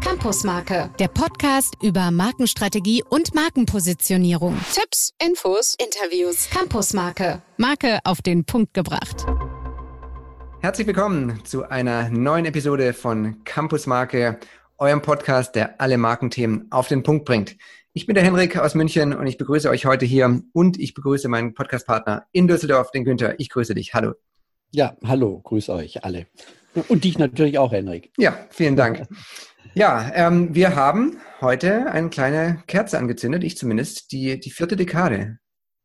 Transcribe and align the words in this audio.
Campusmarke, 0.00 0.90
der 0.98 1.08
Podcast 1.08 1.74
über 1.82 2.10
Markenstrategie 2.10 3.02
und 3.08 3.34
Markenpositionierung. 3.34 4.56
Tipps, 4.72 5.12
Infos, 5.22 5.76
Interviews. 5.78 6.48
Campusmarke, 6.50 7.42
Marke 7.56 7.98
auf 8.04 8.22
den 8.22 8.44
Punkt 8.44 8.72
gebracht. 8.74 9.26
Herzlich 10.60 10.86
willkommen 10.86 11.44
zu 11.44 11.68
einer 11.68 12.08
neuen 12.08 12.46
Episode 12.46 12.92
von 12.92 13.42
Campusmarke, 13.44 14.38
eurem 14.78 15.02
Podcast, 15.02 15.56
der 15.56 15.80
alle 15.80 15.98
Markenthemen 15.98 16.68
auf 16.70 16.88
den 16.88 17.02
Punkt 17.02 17.24
bringt. 17.24 17.56
Ich 17.92 18.06
bin 18.06 18.14
der 18.14 18.24
Henrik 18.24 18.56
aus 18.56 18.74
München 18.74 19.12
und 19.12 19.26
ich 19.26 19.36
begrüße 19.36 19.68
euch 19.68 19.84
heute 19.84 20.06
hier 20.06 20.40
und 20.52 20.78
ich 20.78 20.94
begrüße 20.94 21.28
meinen 21.28 21.52
Podcastpartner 21.52 22.26
in 22.32 22.48
Düsseldorf, 22.48 22.90
den 22.92 23.04
Günther. 23.04 23.38
Ich 23.38 23.50
grüße 23.50 23.74
dich. 23.74 23.92
Hallo. 23.92 24.14
Ja, 24.74 24.96
hallo, 25.04 25.38
grüße 25.40 25.70
euch 25.70 26.02
alle. 26.02 26.26
Und 26.88 27.04
dich 27.04 27.18
natürlich 27.18 27.58
auch, 27.58 27.72
Henrik. 27.72 28.10
Ja, 28.16 28.46
vielen 28.48 28.74
Dank. 28.74 29.06
Ja, 29.74 30.10
ähm, 30.14 30.54
wir 30.54 30.74
haben 30.74 31.18
heute 31.42 31.90
eine 31.92 32.08
kleine 32.08 32.62
Kerze 32.66 32.98
angezündet, 32.98 33.44
ich 33.44 33.58
zumindest, 33.58 34.12
die, 34.12 34.40
die 34.40 34.50
vierte 34.50 34.76
Dekade. 34.76 35.38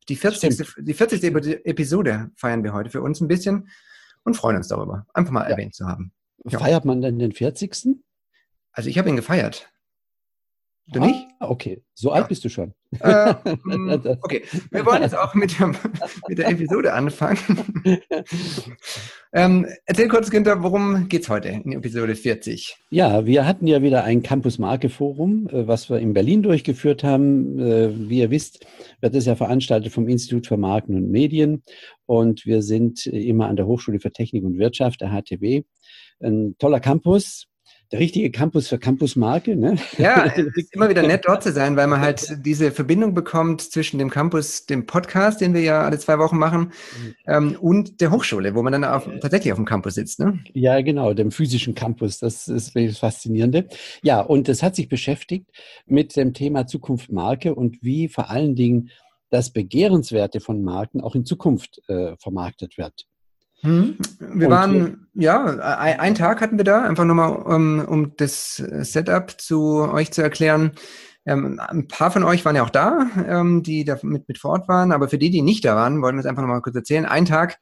Die 0.07 0.15
40. 0.15 0.65
die 0.77 0.93
40. 0.93 1.21
Episode 1.65 2.31
feiern 2.37 2.63
wir 2.63 2.71
heute 2.71 2.89
für 2.89 3.01
uns 3.01 3.19
ein 3.19 3.27
bisschen 3.27 3.69
und 4.23 4.37
freuen 4.37 4.55
uns 4.55 4.69
darüber, 4.69 5.05
einfach 5.13 5.33
mal 5.33 5.43
ja. 5.43 5.49
erwähnt 5.49 5.75
zu 5.75 5.85
haben. 5.85 6.13
Feiert 6.47 6.85
man 6.85 7.01
denn 7.01 7.19
den 7.19 7.33
40.? 7.33 7.97
Also 8.71 8.89
ich 8.89 8.97
habe 8.97 9.09
ihn 9.09 9.17
gefeiert. 9.17 9.69
Du 10.87 11.01
nicht? 11.01 11.27
Ah, 11.39 11.49
okay, 11.49 11.83
so 11.93 12.11
alt 12.11 12.29
bist 12.29 12.45
du 12.45 12.49
schon. 12.49 12.73
Äh, 12.99 13.33
okay, 14.21 14.43
wir 14.71 14.85
wollen 14.85 15.01
jetzt 15.01 15.17
auch 15.17 15.33
mit 15.33 15.59
der, 15.59 15.71
mit 16.27 16.37
der 16.37 16.49
Episode 16.49 16.93
anfangen. 16.93 17.39
ähm, 19.33 19.67
erzähl 19.85 20.07
kurz, 20.07 20.29
Günther, 20.29 20.63
worum 20.63 21.09
geht 21.09 21.23
es 21.23 21.29
heute 21.29 21.49
in 21.49 21.73
Episode 21.73 22.15
40? 22.15 22.75
Ja, 22.89 23.25
wir 23.25 23.45
hatten 23.45 23.67
ja 23.67 23.81
wieder 23.81 24.03
ein 24.03 24.23
Campus 24.23 24.57
Marke 24.57 24.89
Forum, 24.89 25.47
äh, 25.49 25.67
was 25.67 25.89
wir 25.89 25.99
in 25.99 26.13
Berlin 26.13 26.43
durchgeführt 26.43 27.03
haben. 27.03 27.59
Äh, 27.59 28.09
wie 28.09 28.19
ihr 28.19 28.31
wisst, 28.31 28.65
wird 29.01 29.15
es 29.15 29.25
ja 29.25 29.35
veranstaltet 29.35 29.91
vom 29.91 30.07
Institut 30.07 30.47
für 30.47 30.57
Marken 30.57 30.95
und 30.95 31.09
Medien. 31.11 31.63
Und 32.05 32.45
wir 32.45 32.61
sind 32.61 33.05
immer 33.05 33.47
an 33.47 33.57
der 33.57 33.67
Hochschule 33.67 33.99
für 33.99 34.11
Technik 34.11 34.43
und 34.45 34.57
Wirtschaft, 34.57 35.01
der 35.01 35.09
HTW. 35.09 35.63
Ein 36.19 36.55
toller 36.57 36.79
Campus, 36.79 37.47
der 37.91 37.99
richtige 37.99 38.31
Campus 38.31 38.67
für 38.67 38.77
Campusmarke. 38.77 39.55
Ne? 39.55 39.77
Ja, 39.97 40.25
es 40.35 40.45
ist 40.55 40.73
immer 40.73 40.89
wieder 40.89 41.03
nett 41.03 41.23
dort 41.25 41.43
zu 41.43 41.51
sein, 41.51 41.75
weil 41.75 41.87
man 41.87 42.01
halt 42.01 42.45
diese 42.45 42.71
Verbindung 42.71 43.13
bekommt 43.13 43.61
zwischen 43.61 43.97
dem 43.97 44.09
Campus, 44.09 44.65
dem 44.65 44.85
Podcast, 44.85 45.41
den 45.41 45.53
wir 45.53 45.61
ja 45.61 45.81
alle 45.81 45.97
zwei 45.99 46.19
Wochen 46.19 46.37
machen, 46.37 46.71
ähm, 47.25 47.57
und 47.59 48.01
der 48.01 48.11
Hochschule, 48.11 48.55
wo 48.55 48.63
man 48.63 48.73
dann 48.73 48.83
auf, 48.83 49.09
tatsächlich 49.21 49.53
auf 49.53 49.59
dem 49.59 49.65
Campus 49.65 49.95
sitzt. 49.95 50.19
Ne? 50.19 50.39
Ja, 50.53 50.81
genau, 50.81 51.13
dem 51.13 51.31
physischen 51.31 51.75
Campus. 51.75 52.19
Das 52.19 52.47
ist 52.47 52.75
wirklich 52.75 52.91
das 52.91 52.99
Faszinierende. 52.99 53.67
Ja, 54.01 54.21
und 54.21 54.49
es 54.49 54.63
hat 54.63 54.75
sich 54.75 54.89
beschäftigt 54.89 55.49
mit 55.85 56.15
dem 56.15 56.33
Thema 56.33 56.67
Zukunft 56.67 57.11
Marke 57.11 57.55
und 57.55 57.81
wie 57.81 58.09
vor 58.09 58.29
allen 58.29 58.55
Dingen 58.55 58.89
das 59.29 59.51
Begehrenswerte 59.51 60.39
von 60.39 60.61
Marken 60.61 61.01
auch 61.01 61.15
in 61.15 61.25
Zukunft 61.25 61.81
äh, 61.87 62.15
vermarktet 62.17 62.77
wird. 62.77 63.05
Hm. 63.61 63.97
Wir 64.19 64.47
und 64.47 64.53
waren, 64.53 65.07
ja, 65.13 65.45
ein, 65.45 66.15
Tag 66.15 66.41
hatten 66.41 66.57
wir 66.57 66.63
da, 66.63 66.83
einfach 66.83 67.05
nochmal, 67.05 67.31
um, 67.31 67.79
um 67.79 68.15
das 68.17 68.55
Setup 68.55 69.39
zu 69.39 69.89
euch 69.91 70.11
zu 70.11 70.21
erklären. 70.21 70.71
Ähm, 71.25 71.59
ein 71.59 71.87
paar 71.87 72.11
von 72.11 72.23
euch 72.23 72.45
waren 72.45 72.55
ja 72.55 72.63
auch 72.63 72.69
da, 72.69 73.09
ähm, 73.27 73.63
die 73.63 73.83
da 73.83 73.97
mit, 74.03 74.27
mit 74.27 74.37
vor 74.37 74.51
Ort 74.51 74.67
waren, 74.69 74.91
aber 74.91 75.09
für 75.09 75.17
die, 75.17 75.29
die 75.29 75.41
nicht 75.41 75.65
da 75.65 75.75
waren, 75.75 76.01
wollen 76.01 76.15
wir 76.15 76.21
es 76.21 76.25
einfach 76.25 76.41
nochmal 76.41 76.61
kurz 76.61 76.75
erzählen. 76.75 77.05
Ein 77.05 77.25
Tag 77.25 77.57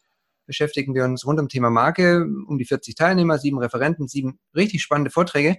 beschäftigen 0.46 0.94
wir 0.94 1.04
uns 1.04 1.26
rund 1.26 1.40
um 1.40 1.50
Thema 1.50 1.70
Marke, 1.70 2.28
um 2.48 2.58
die 2.58 2.66
40 2.66 2.96
Teilnehmer, 2.96 3.40
sieben 3.40 3.58
Referenten, 3.58 4.08
sieben 4.08 4.40
richtig 4.56 4.84
spannende 4.84 5.10
Vorträge. 5.10 5.58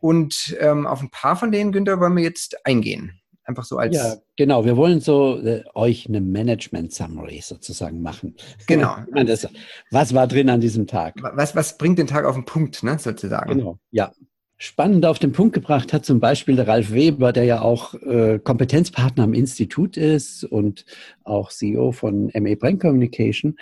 Und 0.00 0.56
ähm, 0.60 0.86
auf 0.86 1.00
ein 1.00 1.10
paar 1.10 1.36
von 1.36 1.52
denen, 1.52 1.72
Günther, 1.72 2.00
wollen 2.00 2.16
wir 2.16 2.22
jetzt 2.22 2.64
eingehen. 2.64 3.17
Einfach 3.48 3.64
so 3.64 3.78
als. 3.78 3.96
Ja, 3.96 4.16
genau. 4.36 4.66
Wir 4.66 4.76
wollen 4.76 5.00
so 5.00 5.38
äh, 5.38 5.64
euch 5.74 6.06
eine 6.06 6.20
Management 6.20 6.92
Summary 6.92 7.40
sozusagen 7.42 8.02
machen. 8.02 8.36
Genau. 8.66 8.96
was 9.90 10.12
war 10.12 10.26
drin 10.26 10.50
an 10.50 10.60
diesem 10.60 10.86
Tag? 10.86 11.14
Was, 11.34 11.56
was 11.56 11.78
bringt 11.78 11.98
den 11.98 12.06
Tag 12.06 12.26
auf 12.26 12.34
den 12.34 12.44
Punkt, 12.44 12.82
ne, 12.82 12.98
sozusagen? 12.98 13.58
Genau. 13.58 13.78
Ja 13.90 14.12
spannend 14.60 15.06
auf 15.06 15.20
den 15.20 15.30
Punkt 15.30 15.54
gebracht 15.54 15.92
hat 15.92 16.04
zum 16.04 16.18
Beispiel 16.18 16.56
der 16.56 16.66
Ralf 16.66 16.92
Weber, 16.92 17.32
der 17.32 17.44
ja 17.44 17.62
auch 17.62 17.94
äh, 17.94 18.40
Kompetenzpartner 18.42 19.22
am 19.22 19.32
Institut 19.32 19.96
ist 19.96 20.42
und 20.42 20.84
auch 21.22 21.50
CEO 21.50 21.92
von 21.92 22.32
MA 22.34 22.56
Brand 22.56 22.80
Communication, 22.80 23.56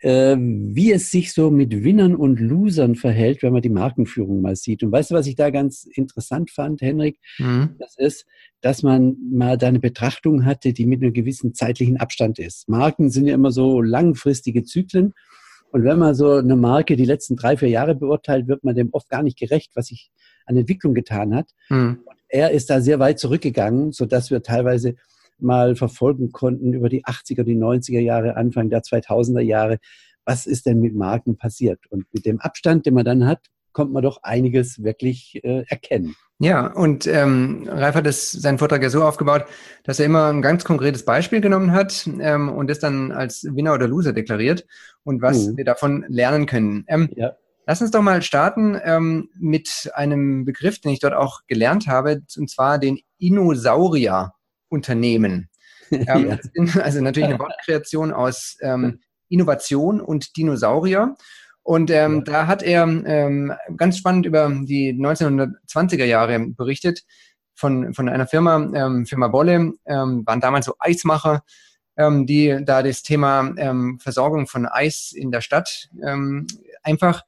äh, 0.00 0.36
wie 0.38 0.92
es 0.92 1.10
sich 1.10 1.34
so 1.34 1.50
mit 1.50 1.84
Winnern 1.84 2.16
und 2.16 2.40
Losern 2.40 2.94
verhält, 2.94 3.42
wenn 3.42 3.52
man 3.52 3.60
die 3.60 3.68
Markenführung 3.68 4.40
mal 4.40 4.56
sieht. 4.56 4.82
Und 4.82 4.90
weißt 4.92 5.10
du, 5.10 5.14
was 5.14 5.26
ich 5.26 5.36
da 5.36 5.50
ganz 5.50 5.84
interessant 5.84 6.50
fand, 6.50 6.80
Henrik? 6.80 7.18
Mhm. 7.38 7.76
Das 7.78 7.96
ist, 7.98 8.24
dass 8.62 8.82
man 8.82 9.16
mal 9.30 9.58
da 9.58 9.68
eine 9.68 9.78
Betrachtung 9.78 10.46
hatte, 10.46 10.72
die 10.72 10.86
mit 10.86 11.02
einem 11.02 11.12
gewissen 11.12 11.52
zeitlichen 11.52 11.98
Abstand 11.98 12.38
ist. 12.38 12.66
Marken 12.66 13.10
sind 13.10 13.26
ja 13.26 13.34
immer 13.34 13.50
so 13.50 13.82
langfristige 13.82 14.64
Zyklen. 14.64 15.12
Und 15.72 15.84
wenn 15.84 15.98
man 15.98 16.14
so 16.14 16.32
eine 16.32 16.56
Marke 16.56 16.96
die 16.96 17.04
letzten 17.04 17.36
drei, 17.36 17.56
vier 17.56 17.68
Jahre 17.68 17.94
beurteilt, 17.94 18.48
wird 18.48 18.64
man 18.64 18.74
dem 18.74 18.88
oft 18.92 19.08
gar 19.08 19.22
nicht 19.22 19.38
gerecht, 19.38 19.70
was 19.74 19.86
sich 19.86 20.10
an 20.50 20.56
Entwicklung 20.56 20.94
getan 20.94 21.34
hat. 21.34 21.48
Mhm. 21.68 22.00
Er 22.28 22.50
ist 22.50 22.70
da 22.70 22.80
sehr 22.80 22.98
weit 22.98 23.18
zurückgegangen, 23.18 23.92
sodass 23.92 24.30
wir 24.30 24.42
teilweise 24.42 24.96
mal 25.38 25.74
verfolgen 25.74 26.32
konnten 26.32 26.74
über 26.74 26.88
die 26.88 27.04
80er, 27.04 27.44
die 27.44 27.56
90er 27.56 28.00
Jahre, 28.00 28.36
Anfang 28.36 28.68
der 28.68 28.82
2000er 28.82 29.40
Jahre. 29.40 29.78
Was 30.24 30.46
ist 30.46 30.66
denn 30.66 30.80
mit 30.80 30.94
Marken 30.94 31.36
passiert? 31.36 31.80
Und 31.88 32.04
mit 32.12 32.26
dem 32.26 32.40
Abstand, 32.40 32.86
den 32.86 32.94
man 32.94 33.04
dann 33.04 33.26
hat, 33.26 33.40
kommt 33.72 33.92
man 33.92 34.02
doch 34.02 34.22
einiges 34.22 34.82
wirklich 34.82 35.40
äh, 35.42 35.64
erkennen. 35.68 36.14
Ja, 36.38 36.66
und 36.68 37.06
ähm, 37.06 37.68
Ralf 37.68 37.94
hat 37.94 38.06
das, 38.06 38.32
seinen 38.32 38.58
Vortrag 38.58 38.82
ja 38.82 38.88
so 38.88 39.04
aufgebaut, 39.04 39.44
dass 39.84 40.00
er 40.00 40.06
immer 40.06 40.28
ein 40.32 40.40
ganz 40.40 40.64
konkretes 40.64 41.04
Beispiel 41.04 41.40
genommen 41.40 41.72
hat 41.72 42.08
ähm, 42.18 42.48
und 42.48 42.70
das 42.70 42.78
dann 42.78 43.12
als 43.12 43.44
Winner 43.44 43.74
oder 43.74 43.86
Loser 43.86 44.12
deklariert 44.12 44.66
und 45.04 45.20
was 45.20 45.48
mhm. 45.48 45.56
wir 45.58 45.64
davon 45.64 46.04
lernen 46.08 46.46
können. 46.46 46.84
Ähm, 46.88 47.10
ja. 47.14 47.34
Lass 47.70 47.80
uns 47.80 47.92
doch 47.92 48.02
mal 48.02 48.20
starten 48.20 48.76
ähm, 48.82 49.30
mit 49.38 49.92
einem 49.94 50.44
Begriff, 50.44 50.80
den 50.80 50.90
ich 50.90 50.98
dort 50.98 51.14
auch 51.14 51.42
gelernt 51.46 51.86
habe, 51.86 52.20
und 52.36 52.50
zwar 52.50 52.80
den 52.80 52.98
Inosaurier-Unternehmen. 53.18 55.46
Ähm, 55.92 56.30
ja. 56.30 56.38
Also 56.82 57.00
natürlich 57.00 57.28
eine 57.28 57.38
Wortkreation 57.40 58.12
aus 58.12 58.56
ähm, 58.60 59.00
Innovation 59.28 60.00
und 60.00 60.36
Dinosaurier. 60.36 61.16
Und 61.64 61.90
ähm, 61.90 62.18
ja. 62.18 62.22
da 62.32 62.46
hat 62.46 62.62
er 62.62 62.84
ähm, 62.84 63.52
ganz 63.76 63.98
spannend 63.98 64.24
über 64.24 64.48
die 64.48 64.92
1920er 64.92 66.04
Jahre 66.04 66.38
berichtet 66.50 67.02
von, 67.56 67.92
von 67.92 68.08
einer 68.08 68.28
Firma, 68.28 68.70
ähm, 68.72 69.04
Firma 69.04 69.26
Bolle, 69.26 69.72
ähm, 69.84 70.22
waren 70.26 70.40
damals 70.40 70.66
so 70.66 70.76
Eismacher, 70.78 71.42
ähm, 71.96 72.24
die 72.24 72.60
da 72.64 72.84
das 72.84 73.02
Thema 73.02 73.52
ähm, 73.56 73.98
Versorgung 74.00 74.46
von 74.46 74.66
Eis 74.66 75.10
in 75.12 75.32
der 75.32 75.40
Stadt 75.40 75.88
ähm, 76.04 76.46
einfach 76.84 77.24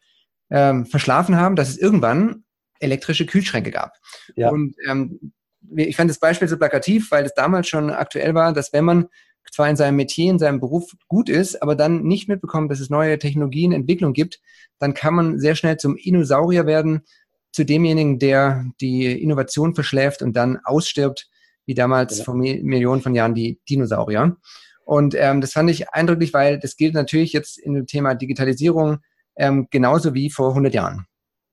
ähm, 0.52 0.86
verschlafen 0.86 1.36
haben, 1.36 1.56
dass 1.56 1.70
es 1.70 1.78
irgendwann 1.78 2.44
elektrische 2.78 3.26
Kühlschränke 3.26 3.70
gab. 3.70 3.96
Ja. 4.36 4.50
Und 4.50 4.74
ähm, 4.86 5.32
ich 5.74 5.96
fand 5.96 6.10
das 6.10 6.18
Beispiel 6.18 6.48
so 6.48 6.58
plakativ, 6.58 7.10
weil 7.10 7.24
es 7.24 7.34
damals 7.34 7.68
schon 7.68 7.90
aktuell 7.90 8.34
war, 8.34 8.52
dass 8.52 8.72
wenn 8.72 8.84
man 8.84 9.08
zwar 9.50 9.68
in 9.68 9.76
seinem 9.76 9.96
Metier, 9.96 10.30
in 10.30 10.38
seinem 10.38 10.60
Beruf 10.60 10.92
gut 11.08 11.28
ist, 11.28 11.62
aber 11.62 11.74
dann 11.74 12.02
nicht 12.02 12.28
mitbekommt, 12.28 12.70
dass 12.70 12.80
es 12.80 12.90
neue 12.90 13.18
Technologien, 13.18 13.72
Entwicklung 13.72 14.12
gibt, 14.12 14.40
dann 14.78 14.94
kann 14.94 15.14
man 15.14 15.38
sehr 15.38 15.54
schnell 15.54 15.78
zum 15.78 15.96
Dinosaurier 15.96 16.66
werden, 16.66 17.02
zu 17.50 17.64
demjenigen, 17.64 18.18
der 18.18 18.66
die 18.80 19.20
Innovation 19.20 19.74
verschläft 19.74 20.22
und 20.22 20.36
dann 20.36 20.58
ausstirbt, 20.64 21.28
wie 21.66 21.74
damals 21.74 22.18
ja. 22.18 22.24
vor 22.24 22.34
Millionen 22.34 23.02
von 23.02 23.14
Jahren 23.14 23.34
die 23.34 23.60
Dinosaurier. 23.68 24.36
Und 24.84 25.14
ähm, 25.16 25.40
das 25.40 25.52
fand 25.52 25.70
ich 25.70 25.90
eindrücklich, 25.90 26.32
weil 26.32 26.58
das 26.58 26.76
gilt 26.76 26.94
natürlich 26.94 27.32
jetzt 27.32 27.58
in 27.58 27.74
dem 27.74 27.86
Thema 27.86 28.14
Digitalisierung, 28.14 28.98
ähm, 29.36 29.68
genauso 29.70 30.14
wie 30.14 30.30
vor 30.30 30.50
100 30.50 30.74
Jahren. 30.74 31.06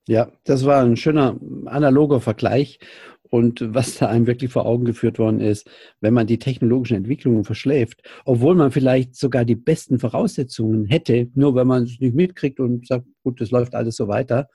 Ja, 0.07 0.31
das 0.43 0.65
war 0.65 0.81
ein 0.81 0.97
schöner 0.97 1.39
analoger 1.65 2.19
Vergleich. 2.19 2.79
Und 3.31 3.63
was 3.75 3.97
da 3.97 4.07
einem 4.07 4.25
wirklich 4.25 4.51
vor 4.51 4.65
Augen 4.65 4.85
geführt 4.85 5.19
worden 5.19 5.39
ist, 5.39 5.69
wenn 6.01 6.15
man 6.15 6.25
die 6.25 6.39
technologischen 6.39 6.97
Entwicklungen 6.97 7.43
verschläft, 7.43 8.01
obwohl 8.25 8.55
man 8.55 8.71
vielleicht 8.71 9.15
sogar 9.15 9.45
die 9.45 9.55
besten 9.55 9.99
Voraussetzungen 9.99 10.85
hätte, 10.85 11.29
nur 11.35 11.53
wenn 11.53 11.67
man 11.67 11.83
es 11.83 11.99
nicht 11.99 12.15
mitkriegt 12.15 12.59
und 12.59 12.87
sagt, 12.87 13.05
gut, 13.23 13.39
das 13.39 13.51
läuft 13.51 13.75
alles 13.75 13.95
so 13.95 14.07
weiter. 14.07 14.47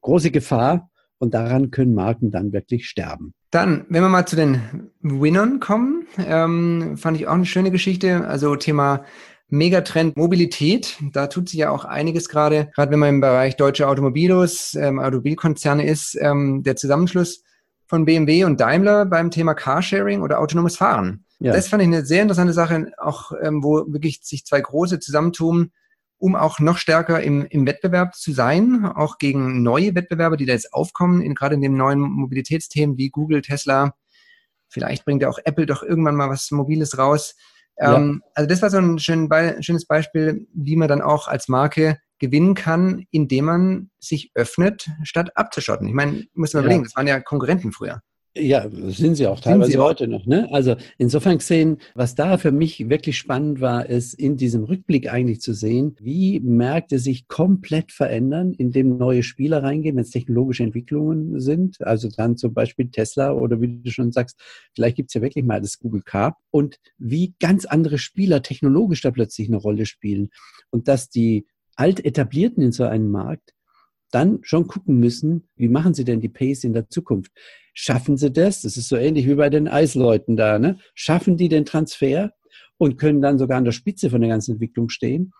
Große 0.00 0.32
Gefahr 0.32 0.90
und 1.18 1.34
daran 1.34 1.70
können 1.70 1.94
Marken 1.94 2.32
dann 2.32 2.52
wirklich 2.52 2.88
sterben. 2.88 3.32
Dann, 3.52 3.86
wenn 3.88 4.02
wir 4.02 4.08
mal 4.08 4.26
zu 4.26 4.34
den 4.34 4.90
Winnern 5.00 5.60
kommen, 5.60 6.08
ähm, 6.18 6.96
fand 6.96 7.16
ich 7.16 7.28
auch 7.28 7.34
eine 7.34 7.46
schöne 7.46 7.70
Geschichte. 7.70 8.26
Also 8.26 8.56
Thema 8.56 9.04
Megatrend 9.48 10.16
Mobilität. 10.16 10.96
Da 11.12 11.26
tut 11.26 11.48
sich 11.48 11.60
ja 11.60 11.70
auch 11.70 11.84
einiges 11.84 12.28
gerade, 12.28 12.70
gerade 12.74 12.90
wenn 12.92 12.98
man 12.98 13.08
im 13.10 13.20
Bereich 13.20 13.56
deutsche 13.56 13.88
Automobilos, 13.88 14.74
ähm, 14.74 14.98
Automobilkonzerne 14.98 15.86
ist, 15.86 16.16
ähm, 16.20 16.62
der 16.62 16.76
Zusammenschluss 16.76 17.42
von 17.86 18.04
BMW 18.04 18.44
und 18.44 18.60
Daimler 18.60 19.04
beim 19.06 19.30
Thema 19.30 19.54
Carsharing 19.54 20.22
oder 20.22 20.40
autonomes 20.40 20.76
Fahren. 20.76 21.24
Ja. 21.38 21.52
Das 21.52 21.68
fand 21.68 21.82
ich 21.82 21.88
eine 21.88 22.04
sehr 22.04 22.22
interessante 22.22 22.52
Sache, 22.52 22.92
auch 22.96 23.32
ähm, 23.42 23.62
wo 23.62 23.84
wirklich 23.92 24.20
sich 24.22 24.46
zwei 24.46 24.60
große 24.60 24.98
zusammentun, 24.98 25.72
um 26.16 26.36
auch 26.36 26.58
noch 26.58 26.78
stärker 26.78 27.22
im, 27.22 27.44
im 27.44 27.66
Wettbewerb 27.66 28.14
zu 28.14 28.32
sein, 28.32 28.86
auch 28.86 29.18
gegen 29.18 29.62
neue 29.62 29.94
Wettbewerber, 29.94 30.36
die 30.36 30.46
da 30.46 30.54
jetzt 30.54 30.72
aufkommen, 30.72 31.20
in, 31.20 31.34
gerade 31.34 31.54
in 31.54 31.60
den 31.60 31.76
neuen 31.76 32.00
Mobilitätsthemen 32.00 32.96
wie 32.96 33.10
Google, 33.10 33.42
Tesla. 33.42 33.94
Vielleicht 34.68 35.04
bringt 35.04 35.22
ja 35.22 35.28
auch 35.28 35.38
Apple 35.44 35.66
doch 35.66 35.82
irgendwann 35.82 36.16
mal 36.16 36.30
was 36.30 36.50
Mobiles 36.50 36.96
raus. 36.98 37.36
Ja. 37.78 37.96
Ähm, 37.96 38.22
also 38.34 38.48
das 38.48 38.62
war 38.62 38.70
so 38.70 38.78
ein 38.78 38.98
schön 38.98 39.28
Be 39.28 39.56
schönes 39.60 39.86
Beispiel, 39.86 40.46
wie 40.54 40.76
man 40.76 40.88
dann 40.88 41.02
auch 41.02 41.28
als 41.28 41.48
Marke 41.48 41.98
gewinnen 42.18 42.54
kann, 42.54 43.04
indem 43.10 43.46
man 43.46 43.90
sich 43.98 44.30
öffnet, 44.34 44.88
statt 45.02 45.36
abzuschotten. 45.36 45.88
Ich 45.88 45.94
meine, 45.94 46.24
muss 46.34 46.54
man 46.54 46.62
ja. 46.62 46.66
überlegen, 46.66 46.84
das 46.84 46.96
waren 46.96 47.06
ja 47.06 47.20
Konkurrenten 47.20 47.72
früher. 47.72 48.00
Ja, 48.36 48.68
sind 48.70 49.14
sie 49.14 49.28
auch 49.28 49.38
teilweise 49.38 49.70
sie 49.70 49.78
heute 49.78 50.08
noch. 50.08 50.26
Ne? 50.26 50.48
Also 50.50 50.74
insofern 50.98 51.38
gesehen, 51.38 51.78
was 51.94 52.16
da 52.16 52.36
für 52.36 52.50
mich 52.50 52.88
wirklich 52.90 53.16
spannend 53.16 53.60
war, 53.60 53.86
ist 53.86 54.12
in 54.14 54.36
diesem 54.36 54.64
Rückblick 54.64 55.08
eigentlich 55.08 55.40
zu 55.40 55.54
sehen, 55.54 55.94
wie 56.00 56.40
Märkte 56.40 56.98
sich 56.98 57.28
komplett 57.28 57.92
verändern, 57.92 58.52
indem 58.52 58.96
neue 58.96 59.22
Spieler 59.22 59.62
reingehen, 59.62 59.94
wenn 59.94 60.02
es 60.02 60.10
technologische 60.10 60.64
Entwicklungen 60.64 61.38
sind. 61.38 61.80
Also 61.80 62.08
dann 62.08 62.36
zum 62.36 62.52
Beispiel 62.54 62.90
Tesla 62.90 63.32
oder 63.32 63.60
wie 63.60 63.80
du 63.80 63.90
schon 63.92 64.10
sagst, 64.10 64.40
vielleicht 64.74 64.96
gibt 64.96 65.10
es 65.10 65.14
ja 65.14 65.22
wirklich 65.22 65.44
mal 65.44 65.60
das 65.60 65.78
Google 65.78 66.02
Car 66.02 66.36
und 66.50 66.80
wie 66.98 67.34
ganz 67.38 67.66
andere 67.66 67.98
Spieler 67.98 68.42
technologisch 68.42 69.02
da 69.02 69.12
plötzlich 69.12 69.46
eine 69.46 69.58
Rolle 69.58 69.86
spielen 69.86 70.30
und 70.70 70.88
dass 70.88 71.08
die 71.08 71.46
alt 71.76 72.04
etablierten 72.04 72.64
in 72.64 72.72
so 72.72 72.82
einem 72.82 73.12
Markt 73.12 73.53
dann 74.10 74.40
schon 74.42 74.66
gucken 74.66 74.98
müssen, 74.98 75.48
wie 75.56 75.68
machen 75.68 75.94
sie 75.94 76.04
denn 76.04 76.20
die 76.20 76.28
Pace 76.28 76.64
in 76.64 76.72
der 76.72 76.88
Zukunft? 76.88 77.32
Schaffen 77.72 78.16
sie 78.16 78.30
das? 78.30 78.62
Das 78.62 78.76
ist 78.76 78.88
so 78.88 78.96
ähnlich 78.96 79.26
wie 79.26 79.34
bei 79.34 79.50
den 79.50 79.66
Eisleuten 79.66 80.36
da. 80.36 80.58
Ne? 80.58 80.78
Schaffen 80.94 81.36
die 81.36 81.48
den 81.48 81.64
Transfer 81.64 82.32
und 82.78 82.98
können 82.98 83.20
dann 83.20 83.38
sogar 83.38 83.58
an 83.58 83.64
der 83.64 83.72
Spitze 83.72 84.10
von 84.10 84.20
der 84.20 84.30
ganzen 84.30 84.52
Entwicklung 84.52 84.88
stehen? 84.88 85.32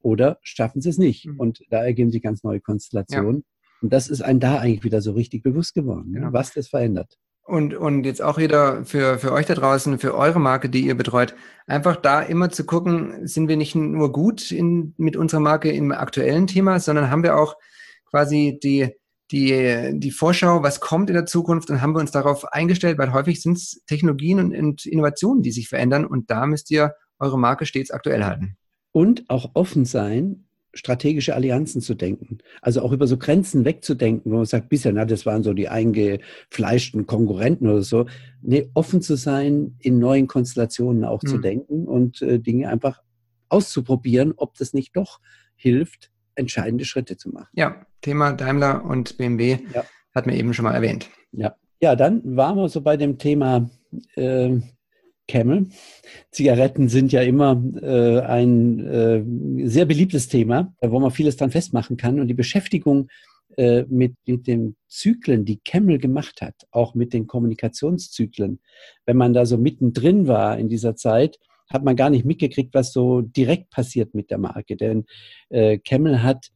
Oder 0.00 0.38
schaffen 0.42 0.80
sie 0.80 0.90
es 0.90 0.98
nicht? 0.98 1.26
Mhm. 1.26 1.40
Und 1.40 1.60
da 1.70 1.82
ergeben 1.82 2.10
sich 2.10 2.22
ganz 2.22 2.44
neue 2.44 2.60
Konstellationen. 2.60 3.44
Ja. 3.46 3.82
Und 3.82 3.92
das 3.92 4.08
ist 4.08 4.22
einem 4.22 4.40
da 4.40 4.58
eigentlich 4.58 4.84
wieder 4.84 5.00
so 5.00 5.12
richtig 5.12 5.42
bewusst 5.42 5.74
geworden, 5.74 6.10
ne? 6.10 6.20
genau. 6.20 6.32
was 6.32 6.52
das 6.52 6.68
verändert. 6.68 7.16
Und, 7.48 7.74
und 7.74 8.04
jetzt 8.04 8.20
auch 8.20 8.36
wieder 8.36 8.84
für, 8.84 9.18
für 9.18 9.32
euch 9.32 9.46
da 9.46 9.54
draußen, 9.54 9.98
für 9.98 10.14
eure 10.14 10.38
Marke, 10.38 10.68
die 10.68 10.84
ihr 10.84 10.94
betreut, 10.94 11.34
einfach 11.66 11.96
da 11.96 12.20
immer 12.20 12.50
zu 12.50 12.66
gucken, 12.66 13.26
sind 13.26 13.48
wir 13.48 13.56
nicht 13.56 13.74
nur 13.74 14.12
gut 14.12 14.52
in, 14.52 14.92
mit 14.98 15.16
unserer 15.16 15.40
Marke 15.40 15.70
im 15.72 15.90
aktuellen 15.90 16.46
Thema, 16.46 16.78
sondern 16.78 17.10
haben 17.10 17.22
wir 17.22 17.38
auch 17.38 17.56
quasi 18.10 18.58
die, 18.62 18.90
die, 19.30 19.92
die 19.94 20.10
Vorschau, 20.10 20.62
was 20.62 20.80
kommt 20.80 21.10
in 21.10 21.14
der 21.14 21.26
Zukunft 21.26 21.70
und 21.70 21.82
haben 21.82 21.94
wir 21.94 22.00
uns 22.00 22.10
darauf 22.10 22.44
eingestellt, 22.52 22.98
weil 22.98 23.12
häufig 23.12 23.42
sind 23.42 23.58
es 23.58 23.82
Technologien 23.86 24.38
und, 24.38 24.56
und 24.56 24.86
Innovationen, 24.86 25.42
die 25.42 25.52
sich 25.52 25.68
verändern 25.68 26.06
und 26.06 26.30
da 26.30 26.46
müsst 26.46 26.70
ihr 26.70 26.94
eure 27.18 27.38
Marke 27.38 27.66
stets 27.66 27.90
aktuell 27.90 28.24
halten. 28.24 28.56
Und 28.92 29.28
auch 29.28 29.50
offen 29.54 29.84
sein, 29.84 30.48
strategische 30.74 31.34
Allianzen 31.34 31.80
zu 31.80 31.94
denken. 31.94 32.38
Also 32.62 32.82
auch 32.82 32.92
über 32.92 33.06
so 33.06 33.16
Grenzen 33.16 33.64
wegzudenken, 33.64 34.30
wo 34.30 34.36
man 34.36 34.46
sagt, 34.46 34.68
bisher, 34.68 34.92
na, 34.92 35.04
das 35.04 35.26
waren 35.26 35.42
so 35.42 35.52
die 35.52 35.68
eingefleischten 35.68 37.06
Konkurrenten 37.06 37.68
oder 37.68 37.82
so. 37.82 38.06
Nee, 38.42 38.70
offen 38.74 39.02
zu 39.02 39.16
sein, 39.16 39.76
in 39.80 39.98
neuen 39.98 40.26
Konstellationen 40.26 41.04
auch 41.04 41.22
hm. 41.22 41.28
zu 41.28 41.38
denken 41.38 41.86
und 41.86 42.22
äh, 42.22 42.38
Dinge 42.38 42.68
einfach 42.68 43.02
auszuprobieren, 43.48 44.34
ob 44.36 44.56
das 44.56 44.72
nicht 44.74 44.96
doch 44.96 45.20
hilft, 45.56 46.10
entscheidende 46.38 46.84
Schritte 46.84 47.16
zu 47.16 47.30
machen. 47.30 47.48
Ja, 47.54 47.86
Thema 48.00 48.32
Daimler 48.32 48.84
und 48.84 49.18
BMW 49.18 49.58
ja. 49.74 49.84
hat 50.14 50.26
mir 50.26 50.36
eben 50.36 50.54
schon 50.54 50.64
mal 50.64 50.74
erwähnt. 50.74 51.10
Ja, 51.32 51.54
ja 51.80 51.96
dann 51.96 52.22
waren 52.36 52.56
wir 52.56 52.68
so 52.68 52.80
bei 52.80 52.96
dem 52.96 53.18
Thema 53.18 53.68
äh, 54.14 54.56
Camel. 55.26 55.66
Zigaretten 56.30 56.88
sind 56.88 57.12
ja 57.12 57.22
immer 57.22 57.62
äh, 57.82 58.20
ein 58.20 58.86
äh, 58.86 59.68
sehr 59.68 59.84
beliebtes 59.84 60.28
Thema, 60.28 60.74
wo 60.80 60.98
man 60.98 61.10
vieles 61.10 61.36
dran 61.36 61.50
festmachen 61.50 61.96
kann. 61.96 62.18
Und 62.18 62.28
die 62.28 62.34
Beschäftigung 62.34 63.08
äh, 63.56 63.84
mit, 63.88 64.14
mit 64.26 64.46
den 64.46 64.76
Zyklen, 64.88 65.44
die 65.44 65.58
Camel 65.58 65.98
gemacht 65.98 66.40
hat, 66.40 66.54
auch 66.70 66.94
mit 66.94 67.12
den 67.12 67.26
Kommunikationszyklen, 67.26 68.60
wenn 69.04 69.16
man 69.16 69.34
da 69.34 69.44
so 69.46 69.58
mittendrin 69.58 70.26
war 70.26 70.58
in 70.58 70.68
dieser 70.68 70.96
Zeit, 70.96 71.38
hat 71.68 71.84
man 71.84 71.96
gar 71.96 72.10
nicht 72.10 72.24
mitgekriegt, 72.24 72.74
was 72.74 72.92
so 72.92 73.20
direkt 73.20 73.70
passiert 73.70 74.14
mit 74.14 74.30
der 74.30 74.38
Marke. 74.38 74.76
Denn 74.76 75.04
äh, 75.50 75.78
Camel 75.78 76.22
hat 76.22 76.50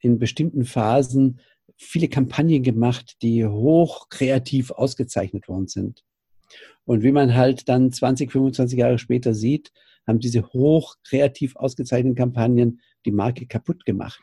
in 0.00 0.18
bestimmten 0.18 0.64
Phasen 0.64 1.40
viele 1.76 2.08
Kampagnen 2.08 2.62
gemacht, 2.62 3.16
die 3.22 3.46
hoch 3.46 4.08
kreativ 4.08 4.70
ausgezeichnet 4.70 5.48
worden 5.48 5.68
sind. 5.68 6.04
Und 6.84 7.02
wie 7.02 7.12
man 7.12 7.34
halt 7.34 7.68
dann 7.68 7.92
20, 7.92 8.32
25 8.32 8.78
Jahre 8.78 8.98
später 8.98 9.34
sieht, 9.34 9.72
haben 10.06 10.20
diese 10.20 10.46
hoch 10.52 10.96
kreativ 11.04 11.56
ausgezeichneten 11.56 12.14
Kampagnen 12.14 12.80
die 13.06 13.12
Marke 13.12 13.46
kaputt 13.46 13.86
gemacht, 13.86 14.20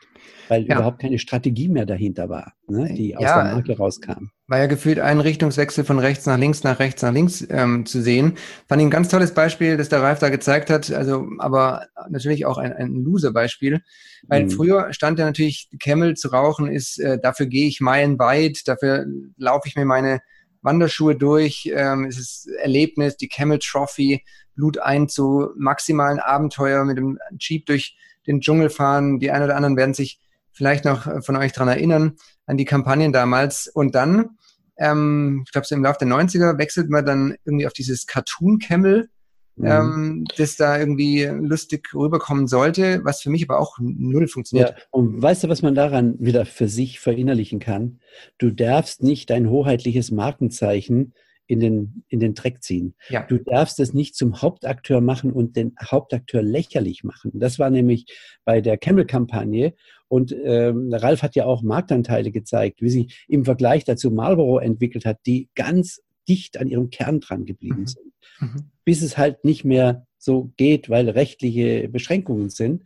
weil 0.50 0.68
ja. 0.68 0.76
überhaupt 0.76 1.02
keine 1.02 1.18
Strategie 1.18 1.70
mehr 1.70 1.86
dahinter 1.86 2.30
war, 2.30 2.54
ne, 2.68 2.94
die 2.94 3.16
aus 3.16 3.24
ja, 3.24 3.44
der 3.44 3.54
Marke 3.54 3.78
rauskam. 3.78 4.30
War 4.48 4.60
ja 4.60 4.66
gefühlt 4.68 5.00
ein 5.00 5.20
Richtungswechsel 5.20 5.86
von 5.86 6.00
rechts 6.00 6.26
nach 6.26 6.38
links, 6.38 6.64
nach 6.64 6.80
rechts 6.80 7.02
nach 7.02 7.14
links 7.14 7.46
ähm, 7.50 7.86
zu 7.86 8.02
sehen. 8.02 8.34
Fand 8.68 8.82
ich 8.82 8.88
ein 8.88 8.92
ganz 8.92 9.08
tolles 9.08 9.34
Beispiel, 9.34 9.78
das 9.78 9.90
der 9.90 10.02
Ralf 10.02 10.20
da 10.20 10.30
gezeigt 10.30 10.70
hat, 10.70 10.92
also 10.92 11.28
aber 11.40 11.88
natürlich 12.10 12.46
auch 12.46 12.58
ein, 12.58 12.74
ein 12.74 13.04
Loser-Beispiel, 13.04 13.82
weil 14.28 14.44
mhm. 14.44 14.50
früher 14.52 14.94
stand 14.94 15.18
ja 15.18 15.26
natürlich, 15.26 15.70
Camel 15.82 16.16
zu 16.16 16.28
rauchen 16.28 16.68
ist, 16.68 17.00
äh, 17.00 17.18
dafür 17.20 17.48
gehe 17.48 17.68
ich 17.68 17.82
meilenweit, 17.82 18.68
dafür 18.68 19.06
laufe 19.38 19.68
ich 19.68 19.76
mir 19.76 19.86
meine 19.86 20.20
Wanderschuhe 20.62 21.16
durch, 21.16 21.70
ähm, 21.74 22.06
es 22.06 22.18
ist 22.18 22.48
Erlebnis, 22.60 23.18
die 23.18 23.28
Camel 23.28 23.60
Trophy, 23.60 24.24
Blut 24.56 24.78
ein 24.80 25.10
zu 25.10 25.50
maximalen 25.58 26.20
Abenteuer 26.20 26.86
mit 26.86 26.98
dem 26.98 27.20
Jeep 27.38 27.66
durch 27.66 27.98
den 28.28 28.42
Dschungel 28.42 28.70
fahren. 28.70 29.20
Die 29.20 29.32
einen 29.32 29.46
oder 29.46 29.56
anderen 29.56 29.78
werden 29.78 29.94
sich 29.94 30.20
vielleicht 30.52 30.86
noch 30.86 31.08
äh, 31.08 31.22
von 31.22 31.36
euch 31.36 31.52
dran 31.52 31.68
erinnern, 31.68 32.14
an 32.46 32.58
die 32.58 32.66
Kampagnen 32.66 33.12
damals. 33.12 33.68
Und 33.68 33.96
dann, 33.96 34.38
ähm, 34.78 35.44
ich 35.46 35.52
glaube, 35.52 35.68
so 35.68 35.76
im 35.76 35.84
Laufe 35.84 36.00
der 36.00 36.08
90er 36.08 36.58
wechselt 36.58 36.90
man 36.90 37.06
dann 37.06 37.36
irgendwie 37.46 37.68
auf 37.68 37.74
dieses 37.74 38.08
Cartoon-Camel, 38.08 39.10
mhm. 39.56 39.66
ähm, 39.66 40.26
das 40.38 40.56
da 40.56 40.78
irgendwie 40.78 41.26
lustig 41.26 41.94
rüberkommen 41.94 42.48
sollte, 42.48 43.02
was 43.04 43.22
für 43.22 43.30
mich 43.30 43.44
aber 43.50 43.60
auch 43.60 43.78
null 43.80 44.28
funktioniert. 44.28 44.70
Ja, 44.70 44.76
und 44.92 45.22
weißt 45.22 45.44
du, 45.44 45.50
was 45.50 45.62
man 45.62 45.76
daran 45.76 46.16
wieder 46.20 46.46
für 46.46 46.68
sich 46.68 47.00
verinnerlichen 47.00 47.60
kann? 47.60 48.00
Du 48.38 48.52
darfst 48.52 49.04
nicht 49.04 49.30
dein 49.30 49.50
hoheitliches 49.50 50.12
Markenzeichen 50.12 51.14
in 51.48 51.60
den, 51.60 52.04
in 52.08 52.20
den 52.20 52.34
Dreck 52.34 52.64
ziehen. 52.64 52.96
Ja. 53.10 53.24
Du 53.24 53.38
darfst 53.38 53.80
es 53.80 53.94
nicht 53.94 54.16
zum 54.16 54.42
Hauptakteur 54.42 55.02
machen 55.02 55.32
und 55.32 55.56
den 55.56 55.76
Hauptakteur 55.82 56.42
lächerlich 56.42 57.04
machen. 57.04 57.32
Das 57.34 57.60
war 57.60 57.70
nämlich 57.70 58.06
bei 58.46 58.62
der 58.62 58.78
Camel-Kampagne. 58.78 59.74
Und 60.08 60.36
ähm, 60.44 60.94
Ralf 60.94 61.22
hat 61.22 61.36
ja 61.36 61.46
auch 61.46 61.62
Marktanteile 61.62 62.32
gezeigt, 62.32 62.82
wie 62.82 62.90
sich 62.90 63.26
im 63.28 63.46
Vergleich 63.46 63.84
dazu 63.84 64.12
Marlboro 64.12 64.60
entwickelt 64.60 65.06
hat, 65.06 65.20
die 65.26 65.50
ganz 65.56 66.02
dicht 66.28 66.58
an 66.58 66.68
ihrem 66.68 66.90
Kern 66.90 67.20
dran 67.20 67.46
geblieben 67.46 67.82
mhm. 67.82 67.88
sind. 67.88 68.14
Mhm. 68.40 68.72
Bis 68.86 69.02
es 69.02 69.18
halt 69.18 69.44
nicht 69.44 69.66
mehr 69.66 70.06
so 70.18 70.54
geht, 70.56 70.90
weil 70.90 71.10
rechtliche 71.10 71.90
Beschränkungen 71.90 72.50
sind 72.50 72.84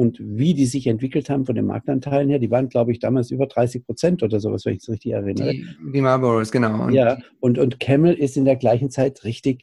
und 0.00 0.16
wie 0.18 0.54
die 0.54 0.64
sich 0.64 0.86
entwickelt 0.86 1.28
haben 1.28 1.44
von 1.44 1.54
den 1.54 1.66
Marktanteilen 1.66 2.30
her, 2.30 2.38
die 2.38 2.50
waren, 2.50 2.70
glaube 2.70 2.90
ich, 2.90 3.00
damals 3.00 3.30
über 3.30 3.46
30 3.46 3.84
Prozent 3.84 4.22
oder 4.22 4.40
sowas, 4.40 4.64
wenn 4.64 4.72
ich 4.72 4.80
es 4.80 4.88
richtig 4.88 5.12
erinnere. 5.12 5.50
Die, 5.50 5.66
die 5.92 6.00
Marlboros, 6.00 6.50
genau. 6.50 6.86
Und 6.86 6.94
ja, 6.94 7.18
und, 7.38 7.58
und 7.58 7.80
Camel 7.80 8.14
ist 8.14 8.38
in 8.38 8.46
der 8.46 8.56
gleichen 8.56 8.88
Zeit 8.88 9.24
richtig 9.24 9.62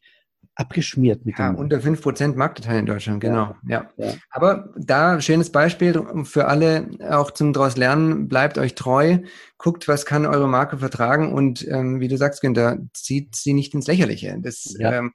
abgeschmiert 0.54 1.26
mit 1.26 1.40
ja, 1.40 1.52
dem. 1.52 1.56
unter 1.56 1.78
5% 1.78 2.36
Marktanteil 2.36 2.80
in 2.80 2.86
Deutschland, 2.86 3.20
genau. 3.20 3.56
Ja. 3.68 3.90
ja. 3.98 4.14
Aber 4.30 4.70
da 4.78 5.20
schönes 5.22 5.52
Beispiel 5.52 6.04
für 6.24 6.48
alle, 6.48 6.88
auch 7.10 7.32
zum 7.32 7.52
daraus 7.52 7.76
lernen, 7.76 8.28
bleibt 8.28 8.60
euch 8.60 8.76
treu, 8.76 9.18
guckt, 9.58 9.88
was 9.88 10.06
kann 10.06 10.28
eure 10.28 10.48
Marke 10.48 10.78
vertragen 10.78 11.34
und 11.34 11.68
ähm, 11.68 12.00
wie 12.00 12.10
du 12.10 12.18
sagst, 12.18 12.42
Günther, 12.42 12.78
zieht 12.94 13.36
sie 13.36 13.54
nicht 13.54 13.74
ins 13.74 13.88
Lächerliche. 13.88 14.38
Das 14.40 14.76
ja. 14.78 14.94
ähm, 14.94 15.14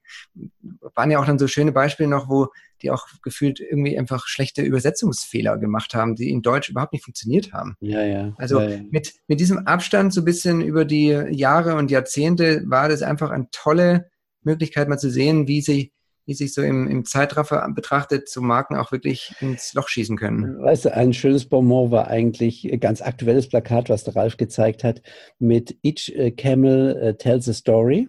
waren 0.96 1.12
ja 1.12 1.20
auch 1.20 1.26
dann 1.26 1.38
so 1.38 1.46
schöne 1.46 1.70
Beispiele 1.70 2.08
noch, 2.08 2.28
wo 2.28 2.48
die 2.82 2.90
auch 2.90 3.06
gefühlt 3.22 3.60
irgendwie 3.60 3.98
einfach 3.98 4.26
schlechte 4.26 4.62
Übersetzungsfehler 4.62 5.58
gemacht 5.58 5.94
haben, 5.94 6.14
die 6.14 6.30
in 6.30 6.42
Deutsch 6.42 6.68
überhaupt 6.68 6.92
nicht 6.92 7.04
funktioniert 7.04 7.52
haben. 7.52 7.76
Ja, 7.80 8.02
ja. 8.02 8.34
Also 8.36 8.60
ja, 8.60 8.70
ja. 8.70 8.80
Mit, 8.90 9.14
mit 9.28 9.40
diesem 9.40 9.66
Abstand 9.66 10.12
so 10.12 10.20
ein 10.20 10.24
bisschen 10.24 10.60
über 10.60 10.84
die 10.84 11.08
Jahre 11.30 11.76
und 11.76 11.90
Jahrzehnte 11.90 12.62
war 12.66 12.88
das 12.88 13.02
einfach 13.02 13.30
eine 13.30 13.48
tolle 13.52 14.10
Möglichkeit, 14.42 14.88
mal 14.88 14.98
zu 14.98 15.10
sehen, 15.10 15.48
wie 15.48 15.60
sie 15.60 15.92
wie 16.24 16.34
sich 16.34 16.54
so 16.54 16.62
im, 16.62 16.86
im 16.86 17.04
Zeitraffer 17.04 17.66
betrachtet, 17.74 18.28
so 18.28 18.40
Marken 18.40 18.76
auch 18.76 18.92
wirklich 18.92 19.34
ins 19.40 19.74
Loch 19.74 19.88
schießen 19.88 20.16
können. 20.16 20.62
Weißt 20.62 20.84
du, 20.84 20.94
ein 20.94 21.12
schönes 21.12 21.48
Bonbon 21.48 21.90
war 21.90 22.08
eigentlich 22.08 22.70
ein 22.72 22.78
ganz 22.78 23.02
aktuelles 23.02 23.48
Plakat, 23.48 23.88
was 23.88 24.04
der 24.04 24.14
Ralf 24.14 24.36
gezeigt 24.36 24.84
hat, 24.84 25.02
mit 25.40 25.76
Each 25.82 26.10
äh, 26.14 26.30
Camel 26.30 26.96
uh, 27.02 27.12
tells 27.12 27.48
a 27.48 27.52
story. 27.52 28.08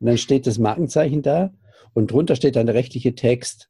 Und 0.00 0.06
dann 0.06 0.18
steht 0.18 0.46
das 0.46 0.58
Markenzeichen 0.58 1.22
da 1.22 1.52
und 1.94 2.10
drunter 2.10 2.36
steht 2.36 2.56
dann 2.56 2.66
der 2.66 2.74
rechtliche 2.74 3.14
Text, 3.14 3.68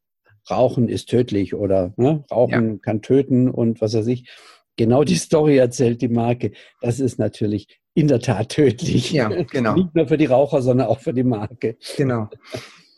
Rauchen 0.50 0.88
ist 0.88 1.09
tödlich 1.09 1.55
oder 1.55 1.93
ne, 1.97 2.25
Rauchen 2.31 2.73
ja. 2.73 2.79
kann 2.83 3.02
töten 3.02 3.49
und 3.49 3.81
was 3.81 3.95
weiß 3.95 4.07
ich. 4.09 4.29
Genau 4.76 5.05
die 5.05 5.17
Story 5.17 5.59
erzählt 5.59 6.00
die 6.02 6.09
Marke. 6.09 6.52
Das 6.81 6.99
ist 6.99 7.19
natürlich 7.19 7.81
in 7.95 8.09
der 8.09 8.21
Tat 8.21 8.49
tödlich. 8.49 9.12
Ja, 9.12 9.29
genau. 9.29 9.75
Nicht 9.75 9.95
nur 9.95 10.09
für 10.09 10.17
die 10.17 10.26
Raucher, 10.26 10.62
sondern 10.62 10.88
auch 10.88 11.00
für 11.00 11.12
die 11.12 11.25
Marke. 11.25 11.76
Genau. 11.97 12.29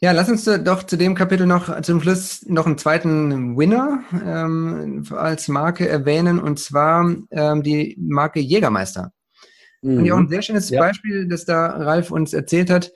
Ja, 0.01 0.13
lass 0.13 0.29
uns 0.29 0.45
doch 0.45 0.83
zu 0.83 0.97
dem 0.97 1.15
Kapitel 1.15 1.47
noch 1.47 1.81
zum 1.81 2.01
Schluss 2.01 2.45
noch 2.47 2.67
einen 2.67 2.79
zweiten 2.79 3.57
Winner 3.57 4.05
ähm, 4.25 5.05
als 5.11 5.49
Marke 5.49 5.89
erwähnen, 5.89 6.39
und 6.39 6.59
zwar 6.59 7.15
ähm, 7.31 7.63
die 7.63 7.97
Marke 7.99 8.41
Jägermeister. 8.41 9.13
Mhm. 9.83 9.99
Und 9.99 10.05
ja 10.05 10.15
auch 10.15 10.19
ein 10.19 10.29
sehr 10.29 10.43
schönes 10.43 10.71
ja. 10.71 10.81
Beispiel, 10.81 11.27
das 11.27 11.45
da 11.45 11.67
Ralf 11.69 12.11
uns 12.11 12.33
erzählt 12.33 12.71
hat. 12.71 12.93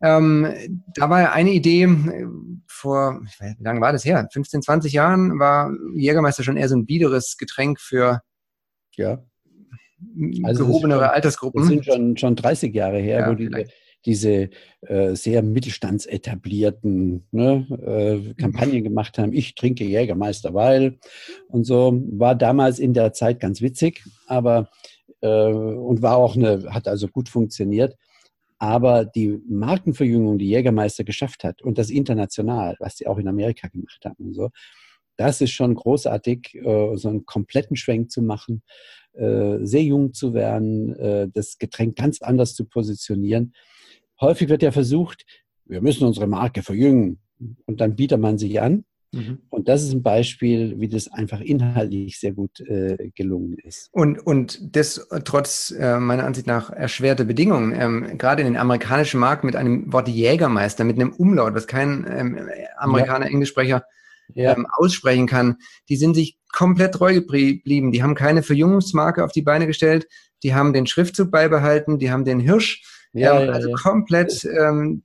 Ähm, 0.00 0.84
da 0.94 1.10
war 1.10 1.20
ja 1.20 1.32
eine 1.32 1.50
Idee, 1.50 1.82
äh, 1.84 2.26
vor, 2.66 3.20
wie 3.40 3.64
lange 3.64 3.80
war 3.80 3.92
das 3.92 4.04
her? 4.04 4.28
15, 4.32 4.62
20 4.62 4.92
Jahren 4.92 5.38
war 5.38 5.72
Jägermeister 5.94 6.44
schon 6.44 6.56
eher 6.56 6.68
so 6.68 6.76
ein 6.76 6.86
biederes 6.86 7.36
Getränk 7.36 7.80
für 7.80 8.20
ja. 8.96 9.24
also 10.44 10.66
gehobenere 10.66 11.06
schon, 11.06 11.10
Altersgruppen. 11.10 11.60
Das 11.60 11.68
sind 11.68 11.84
schon, 11.84 12.16
schon 12.16 12.36
30 12.36 12.74
Jahre 12.74 12.98
her, 12.98 13.20
ja, 13.20 13.30
wo 13.30 13.34
die, 13.34 13.50
diese 14.06 14.50
äh, 14.82 15.14
sehr 15.14 15.42
mittelstandsetablierten 15.42 17.26
ne, 17.32 17.66
äh, 17.84 18.34
Kampagnen 18.34 18.84
gemacht 18.84 19.18
haben. 19.18 19.32
Ich 19.32 19.54
trinke 19.54 19.84
Jägermeister, 19.84 20.54
weil 20.54 20.98
und 21.48 21.64
so 21.64 22.00
war 22.12 22.34
damals 22.34 22.78
in 22.78 22.94
der 22.94 23.12
Zeit 23.12 23.40
ganz 23.40 23.60
witzig, 23.60 24.04
aber 24.26 24.70
äh, 25.20 25.28
und 25.28 26.02
war 26.02 26.16
auch 26.16 26.36
eine, 26.36 26.72
hat 26.72 26.86
also 26.86 27.08
gut 27.08 27.28
funktioniert. 27.28 27.96
Aber 28.58 29.04
die 29.04 29.40
Markenverjüngung, 29.48 30.38
die 30.38 30.48
Jägermeister 30.48 31.04
geschafft 31.04 31.44
hat 31.44 31.62
und 31.62 31.78
das 31.78 31.90
international, 31.90 32.76
was 32.80 32.96
sie 32.96 33.06
auch 33.06 33.18
in 33.18 33.28
Amerika 33.28 33.68
gemacht 33.68 34.04
haben 34.04 34.26
und 34.26 34.34
so, 34.34 34.50
das 35.16 35.40
ist 35.40 35.50
schon 35.50 35.74
großartig, 35.74 36.54
äh, 36.54 36.96
so 36.96 37.08
einen 37.08 37.26
kompletten 37.26 37.76
Schwenk 37.76 38.10
zu 38.10 38.22
machen, 38.22 38.62
äh, 39.14 39.58
sehr 39.62 39.82
jung 39.82 40.12
zu 40.12 40.32
werden, 40.34 40.94
äh, 40.96 41.28
das 41.32 41.58
Getränk 41.58 41.96
ganz 41.96 42.22
anders 42.22 42.54
zu 42.54 42.64
positionieren 42.64 43.52
häufig 44.20 44.48
wird 44.48 44.62
ja 44.62 44.72
versucht, 44.72 45.24
wir 45.64 45.80
müssen 45.80 46.06
unsere 46.06 46.26
Marke 46.26 46.62
verjüngen 46.62 47.20
und 47.66 47.80
dann 47.80 47.96
bietet 47.96 48.20
man 48.20 48.38
sich 48.38 48.60
an. 48.60 48.84
Mhm. 49.12 49.38
Und 49.48 49.68
das 49.68 49.82
ist 49.82 49.92
ein 49.92 50.02
Beispiel, 50.02 50.78
wie 50.78 50.88
das 50.88 51.10
einfach 51.10 51.40
inhaltlich 51.40 52.20
sehr 52.20 52.32
gut 52.32 52.60
äh, 52.60 53.10
gelungen 53.14 53.56
ist. 53.58 53.88
Und, 53.92 54.18
und 54.18 54.76
das 54.76 55.08
trotz 55.24 55.70
äh, 55.70 55.98
meiner 55.98 56.24
Ansicht 56.24 56.46
nach 56.46 56.70
erschwerter 56.70 57.24
Bedingungen, 57.24 57.72
ähm, 57.74 58.18
gerade 58.18 58.42
in 58.42 58.48
den 58.48 58.56
amerikanischen 58.56 59.18
Markt 59.18 59.44
mit 59.44 59.56
einem 59.56 59.92
Wort 59.92 60.08
Jägermeister, 60.08 60.84
mit 60.84 60.96
einem 60.96 61.12
Umlaut, 61.12 61.54
was 61.54 61.66
kein 61.66 62.06
ähm, 62.08 62.48
Amerikaner, 62.76 63.26
ja. 63.26 63.32
Englischsprecher 63.32 63.84
ja. 64.34 64.54
ähm, 64.54 64.66
aussprechen 64.70 65.26
kann, 65.26 65.56
die 65.88 65.96
sind 65.96 66.14
sich 66.14 66.38
komplett 66.52 66.94
treu 66.94 67.14
geblieben. 67.14 67.92
Die 67.92 68.02
haben 68.02 68.14
keine 68.14 68.42
Verjüngungsmarke 68.42 69.24
auf 69.24 69.32
die 69.32 69.42
Beine 69.42 69.66
gestellt, 69.66 70.06
die 70.42 70.54
haben 70.54 70.72
den 70.72 70.86
Schriftzug 70.86 71.30
beibehalten, 71.30 71.98
die 71.98 72.10
haben 72.10 72.24
den 72.24 72.40
Hirsch 72.40 72.82
ja, 73.12 73.40
ähm, 73.40 73.50
also 73.50 73.70
ja. 73.70 73.76
komplett 73.76 74.44
ähm, 74.44 75.02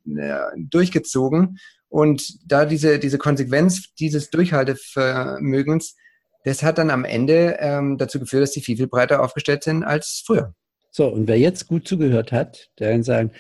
durchgezogen. 0.58 1.58
Und 1.94 2.40
da 2.52 2.66
diese, 2.66 2.98
diese 2.98 3.20
Konsequenz 3.20 3.94
dieses 3.94 4.32
Durchhaltevermögens, 4.32 5.96
das 6.44 6.64
hat 6.64 6.80
dann 6.80 6.90
am 6.90 7.06
Ende 7.06 7.58
ähm, 7.60 8.00
dazu 8.00 8.20
geführt, 8.20 8.42
dass 8.42 8.52
die 8.52 8.62
viel, 8.62 8.78
viel 8.78 8.88
breiter 8.88 9.22
aufgestellt 9.22 9.64
sind 9.64 9.84
als 9.84 10.24
früher. 10.26 10.56
So, 10.90 11.08
und 11.08 11.28
wer 11.28 11.38
jetzt 11.38 11.68
gut 11.68 11.88
zugehört 11.88 12.32
hat, 12.32 12.72
der 12.80 12.94
kann 12.94 13.04
sagen, 13.04 13.32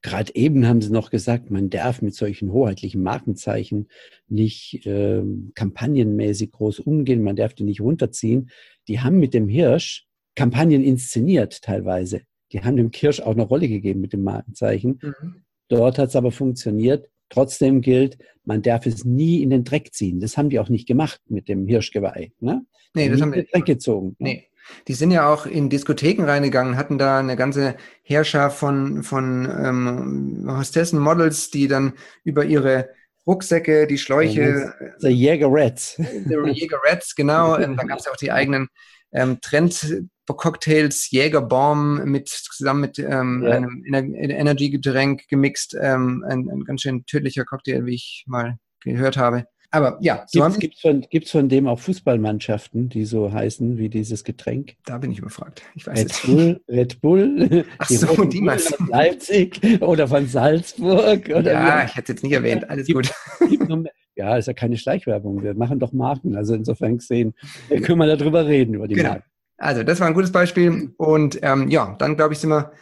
gerade 0.00 0.34
eben 0.34 0.66
haben 0.66 0.80
sie 0.80 0.90
noch 0.90 1.10
gesagt, 1.10 1.50
man 1.50 1.68
darf 1.68 2.00
mit 2.00 2.14
solchen 2.14 2.50
hoheitlichen 2.50 3.02
Markenzeichen 3.02 3.88
nicht 4.26 4.86
äh, 4.86 5.22
kampagnenmäßig 5.54 6.52
groß 6.52 6.80
umgehen, 6.80 7.22
man 7.22 7.36
darf 7.36 7.52
die 7.52 7.64
nicht 7.64 7.82
runterziehen. 7.82 8.48
Die 8.88 9.00
haben 9.00 9.18
mit 9.18 9.34
dem 9.34 9.48
Hirsch 9.48 10.06
Kampagnen 10.34 10.82
inszeniert 10.82 11.60
teilweise. 11.60 12.22
Die 12.52 12.62
haben 12.62 12.76
dem 12.76 12.90
Kirsch 12.90 13.20
auch 13.20 13.32
eine 13.32 13.42
Rolle 13.42 13.68
gegeben 13.68 14.00
mit 14.00 14.14
dem 14.14 14.22
Markenzeichen. 14.22 14.98
Mhm. 15.02 15.42
Dort 15.68 15.98
hat 15.98 16.08
es 16.08 16.16
aber 16.16 16.32
funktioniert. 16.32 17.10
Trotzdem 17.28 17.80
gilt, 17.80 18.18
man 18.44 18.62
darf 18.62 18.86
es 18.86 19.04
nie 19.04 19.42
in 19.42 19.50
den 19.50 19.64
Dreck 19.64 19.92
ziehen. 19.92 20.20
Das 20.20 20.36
haben 20.36 20.50
die 20.50 20.58
auch 20.58 20.68
nicht 20.68 20.86
gemacht 20.88 21.20
mit 21.28 21.48
dem 21.48 21.66
Hirschgeweih. 21.66 22.32
Ne? 22.40 22.64
Nee, 22.94 23.08
das 23.08 23.20
haben 23.20 23.32
wir 23.32 23.40
in 23.40 23.44
den 23.44 23.50
Dreck 23.52 23.66
gezogen. 23.66 24.16
Ne? 24.18 24.28
Nee. 24.28 24.48
Die 24.86 24.94
sind 24.94 25.10
ja 25.10 25.32
auch 25.32 25.46
in 25.46 25.70
Diskotheken 25.70 26.24
reingegangen, 26.24 26.76
hatten 26.76 26.98
da 26.98 27.18
eine 27.18 27.36
ganze 27.36 27.76
Herrscher 28.02 28.50
von, 28.50 29.02
von 29.02 29.44
ähm, 29.46 30.46
Hostessen, 30.46 30.98
Models, 30.98 31.50
die 31.50 31.68
dann 31.68 31.94
über 32.22 32.44
ihre 32.44 32.90
Rucksäcke, 33.26 33.86
die 33.86 33.98
Schläuche. 33.98 34.74
The 34.98 35.08
Jägerettes. 35.08 35.96
The 35.96 36.34
Jägerettes, 36.52 37.14
genau. 37.14 37.56
da 37.56 37.66
gab 37.66 37.98
es 37.98 38.08
auch 38.08 38.16
die 38.16 38.32
eigenen 38.32 38.68
ähm, 39.12 39.38
Trend, 39.40 40.04
Cocktails 40.36 41.10
Jägerbaum 41.10 42.04
mit 42.04 42.28
zusammen 42.28 42.80
mit 42.80 42.98
ähm, 42.98 43.42
ja. 43.44 43.52
einem 43.52 44.14
Energy-Getränk 44.14 45.28
gemixt. 45.28 45.76
Ähm, 45.80 46.24
ein, 46.28 46.48
ein 46.48 46.64
ganz 46.64 46.82
schön 46.82 47.04
tödlicher 47.06 47.44
Cocktail, 47.44 47.86
wie 47.86 47.94
ich 47.94 48.24
mal 48.26 48.58
gehört 48.80 49.16
habe. 49.16 49.46
Aber 49.70 49.98
ja, 50.00 50.24
so 50.26 50.48
gibt 50.58 50.76
es 50.76 50.80
von, 50.80 51.06
gibt's 51.10 51.30
von 51.30 51.48
dem 51.50 51.66
auch 51.66 51.78
Fußballmannschaften, 51.78 52.88
die 52.88 53.04
so 53.04 53.30
heißen 53.30 53.76
wie 53.76 53.90
dieses 53.90 54.24
Getränk? 54.24 54.76
Da 54.86 54.96
bin 54.96 55.10
ich 55.10 55.18
überfragt. 55.18 55.62
Ich 55.74 55.86
weiß 55.86 55.98
Red 55.98 56.22
Bull, 56.24 56.60
Red 56.68 57.00
Bull, 57.02 57.64
Ach 57.78 57.86
die 57.86 57.96
so, 57.96 58.24
die 58.24 58.40
Bull 58.40 58.58
von 58.58 58.88
Leipzig 58.88 59.60
oder 59.82 60.08
von 60.08 60.26
Salzburg. 60.26 61.28
Oder 61.28 61.52
ja, 61.52 61.84
ich 61.84 61.96
hätte 61.96 62.12
es 62.12 62.16
jetzt 62.16 62.22
nicht 62.22 62.32
erwähnt. 62.32 62.68
Alles 62.70 62.86
gibt, 62.86 63.12
gut. 63.38 63.48
Gibt 63.50 63.70
ja, 64.16 64.36
ist 64.36 64.48
ja 64.48 64.54
keine 64.54 64.78
Schleichwerbung. 64.78 65.42
Wir 65.42 65.54
machen 65.54 65.78
doch 65.78 65.92
Marken. 65.92 66.34
Also 66.34 66.54
insofern 66.54 66.96
gesehen, 66.96 67.34
können 67.68 67.98
wir 67.98 68.16
darüber 68.16 68.46
reden, 68.46 68.74
über 68.74 68.88
die 68.88 68.94
genau. 68.94 69.10
Marken. 69.10 69.24
Also, 69.58 69.82
das 69.82 70.00
war 70.00 70.06
ein 70.06 70.14
gutes 70.14 70.32
Beispiel. 70.32 70.94
Und 70.96 71.40
ähm, 71.42 71.68
ja, 71.68 71.96
dann 71.98 72.16
glaube 72.16 72.32
ich, 72.32 72.40
sind 72.40 72.50
wir 72.50 72.72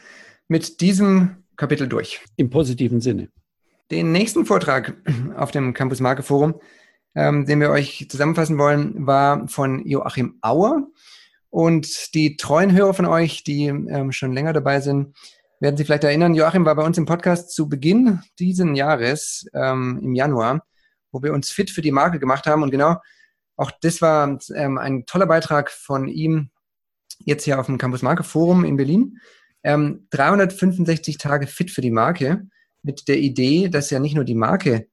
mit 0.47 0.81
diesem 0.81 1.45
Kapitel 1.57 1.89
durch. 1.89 2.21
Im 2.37 2.51
positiven 2.51 3.01
Sinne. 3.01 3.31
Den 3.91 4.13
nächsten 4.13 4.45
Vortrag 4.45 4.95
auf 5.37 5.51
dem 5.51 5.73
Campus 5.73 6.01
Marke 6.01 6.23
Forum, 6.23 6.61
ähm, 7.15 7.47
den 7.47 7.61
wir 7.61 7.71
euch 7.71 8.07
zusammenfassen 8.11 8.59
wollen, 8.59 9.07
war 9.07 9.49
von 9.49 9.87
Joachim 9.87 10.39
Auer. 10.43 10.87
Und 11.49 12.15
die 12.15 12.37
treuen 12.37 12.73
Hörer 12.73 12.93
von 12.93 13.07
euch, 13.07 13.43
die 13.43 13.67
ähm, 13.67 14.13
schon 14.13 14.33
länger 14.33 14.53
dabei 14.53 14.81
sind, 14.81 15.17
werden 15.61 15.79
sich 15.79 15.87
vielleicht 15.87 16.05
erinnern, 16.05 16.35
Joachim 16.35 16.67
war 16.67 16.75
bei 16.75 16.85
uns 16.85 16.99
im 16.99 17.07
Podcast 17.07 17.55
zu 17.55 17.69
Beginn 17.69 18.21
diesen 18.39 18.75
Jahres, 18.75 19.47
ähm, 19.55 19.99
im 20.03 20.15
Januar, 20.15 20.67
wo 21.13 21.23
wir 21.23 21.33
uns 21.33 21.51
fit 21.51 21.71
für 21.71 21.81
die 21.81 21.93
Marke 21.93 22.19
gemacht 22.19 22.47
haben. 22.47 22.63
Und 22.63 22.71
genau 22.71 22.97
auch 23.57 23.71
das 23.81 24.03
war 24.03 24.39
ähm, 24.55 24.77
ein 24.77 25.07
toller 25.07 25.27
Beitrag 25.27 25.71
von 25.71 26.09
ihm 26.09 26.51
jetzt 27.19 27.45
hier 27.45 27.59
auf 27.59 27.67
dem 27.67 27.79
Campus 27.79 28.03
Marke 28.03 28.23
Forum 28.23 28.65
in 28.65 28.77
Berlin. 28.77 29.19
Ähm, 29.63 30.07
365 30.11 31.19
Tage 31.19 31.47
fit 31.47 31.71
für 31.71 31.81
die 31.81 31.91
Marke 31.91 32.47
mit 32.83 33.09
der 33.09 33.19
Idee, 33.19 33.69
dass 33.69 33.91
ja 33.91 33.99
nicht 33.99 34.15
nur 34.15 34.25
die 34.25 34.35
Marke 34.35 34.87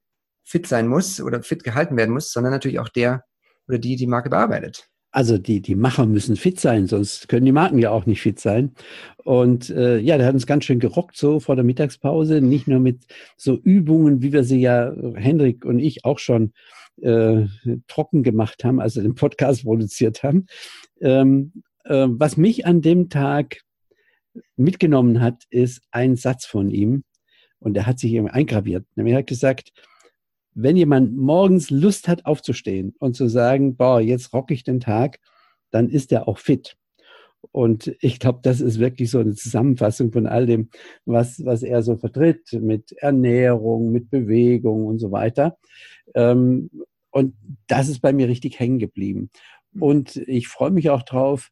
fit 0.44 0.68
sein 0.68 0.88
muss 0.88 1.22
oder 1.22 1.44
fit 1.44 1.64
gehalten 1.64 1.96
werden 1.96 2.12
muss, 2.12 2.32
sondern 2.32 2.52
natürlich 2.52 2.80
auch 2.80 2.90
der 2.90 3.24
oder 3.68 3.78
die 3.78 3.96
die 3.96 4.08
Marke 4.08 4.30
bearbeitet. 4.30 4.90
Also 5.12 5.38
die, 5.38 5.62
die 5.62 5.76
Macher 5.76 6.08
müssen 6.08 6.36
fit 6.36 6.60
sein, 6.60 6.88
sonst 6.88 7.30
können 7.30 7.46
die 7.46 7.52
Marken 7.52 7.78
ja 7.78 7.92
auch 7.92 8.08
nicht 8.08 8.22
fit 8.22 8.40
sein. 8.40 8.74
Und 9.24 9.70
äh, 9.70 10.00
ja, 10.00 10.18
der 10.18 10.26
hat 10.26 10.34
uns 10.34 10.48
ganz 10.48 10.66
schön 10.66 10.80
gerockt 10.80 11.16
so 11.16 11.40
vor 11.40 11.56
der 11.56 11.64
Mittagspause, 11.64 12.42
nicht 12.42 12.68
nur 12.68 12.80
mit 12.80 13.06
so 13.38 13.56
Übungen, 13.56 14.24
wie 14.24 14.34
wir 14.34 14.44
sie 14.44 14.60
ja, 14.60 14.92
Hendrik 15.14 15.66
und 15.66 15.78
ich, 15.78 16.04
auch 16.04 16.18
schon 16.18 16.54
äh, 17.02 17.46
trocken 17.88 18.24
gemacht 18.24 18.64
haben, 18.64 18.80
also 18.80 19.04
den 19.04 19.14
Podcast 19.14 19.64
produziert 19.64 20.24
haben, 20.24 20.48
ähm, 21.00 21.62
äh, 21.84 22.08
was 22.08 22.38
mich 22.38 22.66
an 22.66 22.82
dem 22.82 23.10
Tag 23.10 23.62
mitgenommen 24.56 25.22
hat, 25.22 25.44
ist 25.50 25.82
ein 25.92 26.16
Satz 26.16 26.46
von 26.46 26.70
ihm. 26.70 27.04
Und 27.60 27.78
er 27.78 27.86
hat 27.86 28.00
sich 28.00 28.14
eben 28.14 28.28
eingraviert. 28.28 28.86
Er 28.96 29.18
hat 29.18 29.28
gesagt, 29.28 29.72
wenn 30.54 30.76
jemand 30.76 31.16
morgens 31.16 31.70
Lust 31.70 32.08
hat 32.08 32.26
aufzustehen 32.26 32.94
und 33.00 33.16
zu 33.16 33.28
sagen, 33.28 33.76
boah, 33.76 34.00
jetzt 34.02 34.34
rocke 34.34 34.54
ich 34.54 34.64
den 34.64 34.80
Tag, 34.80 35.20
dann 35.72 35.90
ist 35.90 36.12
er 36.12 36.28
auch 36.28 36.38
fit. 36.38 36.76
Und 37.52 37.96
ich 38.00 38.20
glaube, 38.20 38.40
das 38.44 38.62
ist 38.62 38.80
wirklich 38.80 39.10
so 39.12 39.20
eine 39.20 39.36
Zusammenfassung 39.36 40.12
von 40.12 40.28
all 40.28 40.46
dem, 40.46 40.70
was, 41.06 41.44
was 41.44 41.64
er 41.64 41.82
so 41.82 41.98
vertritt, 41.98 42.54
mit 42.54 42.94
Ernährung, 42.94 43.92
mit 43.92 44.10
Bewegung 44.10 44.86
und 44.86 45.00
so 45.00 45.12
weiter. 45.12 45.58
Ähm, 46.16 46.70
und 47.12 47.36
das 47.68 47.90
ist 47.90 48.00
bei 48.00 48.14
mir 48.14 48.28
richtig 48.28 48.60
hängen 48.60 48.80
geblieben. 48.80 49.30
Und 49.80 50.16
ich 50.16 50.48
freue 50.48 50.72
mich 50.72 50.90
auch 50.90 51.04
drauf, 51.04 51.50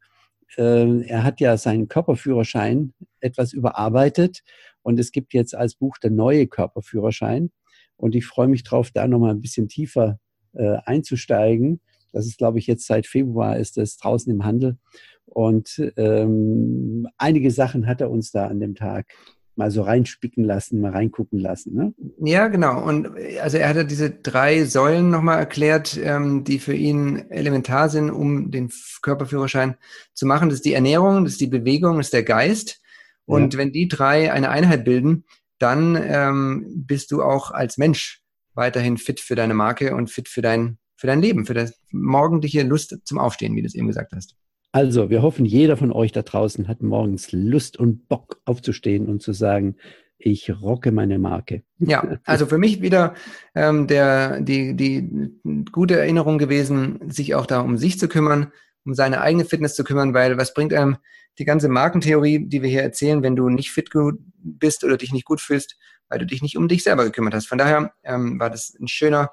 äh, 0.57 1.01
er 1.07 1.23
hat 1.23 1.39
ja 1.39 1.57
seinen 1.57 1.87
Körperführerschein 1.87 2.93
etwas 3.19 3.53
überarbeitet 3.53 4.43
und 4.83 4.99
es 4.99 5.11
gibt 5.11 5.33
jetzt 5.33 5.55
als 5.55 5.75
Buch 5.75 5.97
der 5.97 6.11
neue 6.11 6.47
Körperführerschein. 6.47 7.51
Und 7.97 8.15
ich 8.15 8.25
freue 8.25 8.47
mich 8.47 8.63
drauf, 8.63 8.89
da 8.91 9.07
nochmal 9.07 9.31
ein 9.31 9.41
bisschen 9.41 9.67
tiefer 9.67 10.19
äh, 10.53 10.77
einzusteigen. 10.85 11.81
Das 12.11 12.25
ist, 12.25 12.37
glaube 12.37 12.59
ich, 12.59 12.67
jetzt 12.67 12.87
seit 12.87 13.05
Februar 13.05 13.57
ist 13.57 13.77
das 13.77 13.97
draußen 13.97 14.31
im 14.31 14.43
Handel. 14.43 14.77
Und 15.25 15.81
ähm, 15.97 17.07
einige 17.17 17.51
Sachen 17.51 17.87
hat 17.87 18.01
er 18.01 18.09
uns 18.09 18.31
da 18.31 18.47
an 18.47 18.59
dem 18.59 18.75
Tag 18.75 19.13
mal 19.61 19.69
so 19.69 19.83
reinspicken 19.83 20.43
lassen, 20.43 20.81
mal 20.81 20.91
reingucken 20.91 21.37
lassen. 21.37 21.75
Ne? 21.75 21.93
Ja, 22.19 22.47
genau. 22.47 22.83
Und 22.83 23.09
also 23.41 23.57
er 23.57 23.69
hat 23.69 23.91
diese 23.91 24.09
drei 24.09 24.65
Säulen 24.65 25.11
nochmal 25.11 25.37
erklärt, 25.37 25.99
ähm, 26.01 26.43
die 26.43 26.57
für 26.57 26.73
ihn 26.73 27.29
elementar 27.29 27.89
sind, 27.89 28.09
um 28.09 28.49
den 28.49 28.71
Körperführerschein 29.03 29.75
zu 30.15 30.25
machen. 30.25 30.49
Das 30.49 30.57
ist 30.57 30.65
die 30.65 30.73
Ernährung, 30.73 31.23
das 31.23 31.33
ist 31.33 31.41
die 31.41 31.47
Bewegung, 31.47 31.97
das 31.97 32.07
ist 32.07 32.13
der 32.13 32.23
Geist. 32.23 32.81
Und 33.25 33.53
ja. 33.53 33.59
wenn 33.59 33.71
die 33.71 33.87
drei 33.87 34.33
eine 34.33 34.49
Einheit 34.49 34.83
bilden, 34.83 35.25
dann 35.59 35.95
ähm, 35.95 36.65
bist 36.87 37.11
du 37.11 37.21
auch 37.21 37.51
als 37.51 37.77
Mensch 37.77 38.23
weiterhin 38.55 38.97
fit 38.97 39.19
für 39.19 39.35
deine 39.35 39.53
Marke 39.53 39.95
und 39.95 40.09
fit 40.09 40.27
für 40.27 40.41
dein, 40.41 40.79
für 40.97 41.05
dein 41.05 41.21
Leben, 41.21 41.45
für 41.45 41.53
das 41.53 41.79
morgendliche 41.91 42.63
Lust 42.63 42.97
zum 43.03 43.19
Aufstehen, 43.19 43.55
wie 43.55 43.61
du 43.61 43.67
es 43.67 43.75
eben 43.75 43.87
gesagt 43.87 44.11
hast. 44.13 44.35
Also, 44.73 45.09
wir 45.09 45.21
hoffen, 45.21 45.45
jeder 45.45 45.75
von 45.75 45.91
euch 45.91 46.13
da 46.13 46.21
draußen 46.21 46.67
hat 46.67 46.81
morgens 46.81 47.31
Lust 47.31 47.77
und 47.77 48.07
Bock 48.07 48.39
aufzustehen 48.45 49.07
und 49.07 49.21
zu 49.21 49.33
sagen, 49.33 49.75
ich 50.17 50.49
rocke 50.61 50.91
meine 50.91 51.19
Marke. 51.19 51.63
Ja, 51.79 52.19
also 52.25 52.45
für 52.45 52.57
mich 52.57 52.81
wieder 52.81 53.15
ähm, 53.55 53.87
der, 53.87 54.41
die, 54.41 54.75
die 54.75 55.31
gute 55.71 55.99
Erinnerung 55.99 56.37
gewesen, 56.37 56.99
sich 57.09 57.35
auch 57.35 57.45
da 57.45 57.61
um 57.61 57.77
sich 57.77 57.99
zu 57.99 58.07
kümmern, 58.07 58.51
um 58.85 58.93
seine 58.93 59.21
eigene 59.21 59.45
Fitness 59.45 59.75
zu 59.75 59.83
kümmern, 59.83 60.13
weil 60.13 60.37
was 60.37 60.53
bringt 60.53 60.73
einem 60.73 60.97
die 61.37 61.45
ganze 61.45 61.69
Markentheorie, 61.69 62.47
die 62.47 62.61
wir 62.61 62.69
hier 62.69 62.81
erzählen, 62.81 63.23
wenn 63.23 63.35
du 63.35 63.49
nicht 63.49 63.71
fit 63.71 63.89
bist 64.37 64.83
oder 64.83 64.97
dich 64.97 65.13
nicht 65.13 65.25
gut 65.25 65.41
fühlst, 65.41 65.77
weil 66.09 66.19
du 66.19 66.25
dich 66.25 66.41
nicht 66.41 66.57
um 66.57 66.67
dich 66.67 66.83
selber 66.83 67.03
gekümmert 67.03 67.33
hast. 67.33 67.47
Von 67.47 67.57
daher 67.57 67.93
ähm, 68.03 68.39
war 68.39 68.49
das 68.49 68.75
ein 68.79 68.87
schöner 68.87 69.31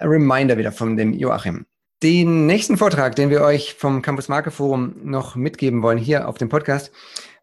Reminder 0.00 0.58
wieder 0.58 0.72
von 0.72 0.96
dem 0.96 1.14
Joachim. 1.14 1.66
Den 2.02 2.44
nächsten 2.44 2.76
Vortrag, 2.76 3.16
den 3.16 3.30
wir 3.30 3.40
euch 3.40 3.72
vom 3.72 4.02
Campus 4.02 4.28
Marke 4.28 4.50
Forum 4.50 4.96
noch 5.02 5.34
mitgeben 5.34 5.82
wollen, 5.82 5.96
hier 5.96 6.28
auf 6.28 6.36
dem 6.36 6.50
Podcast, 6.50 6.92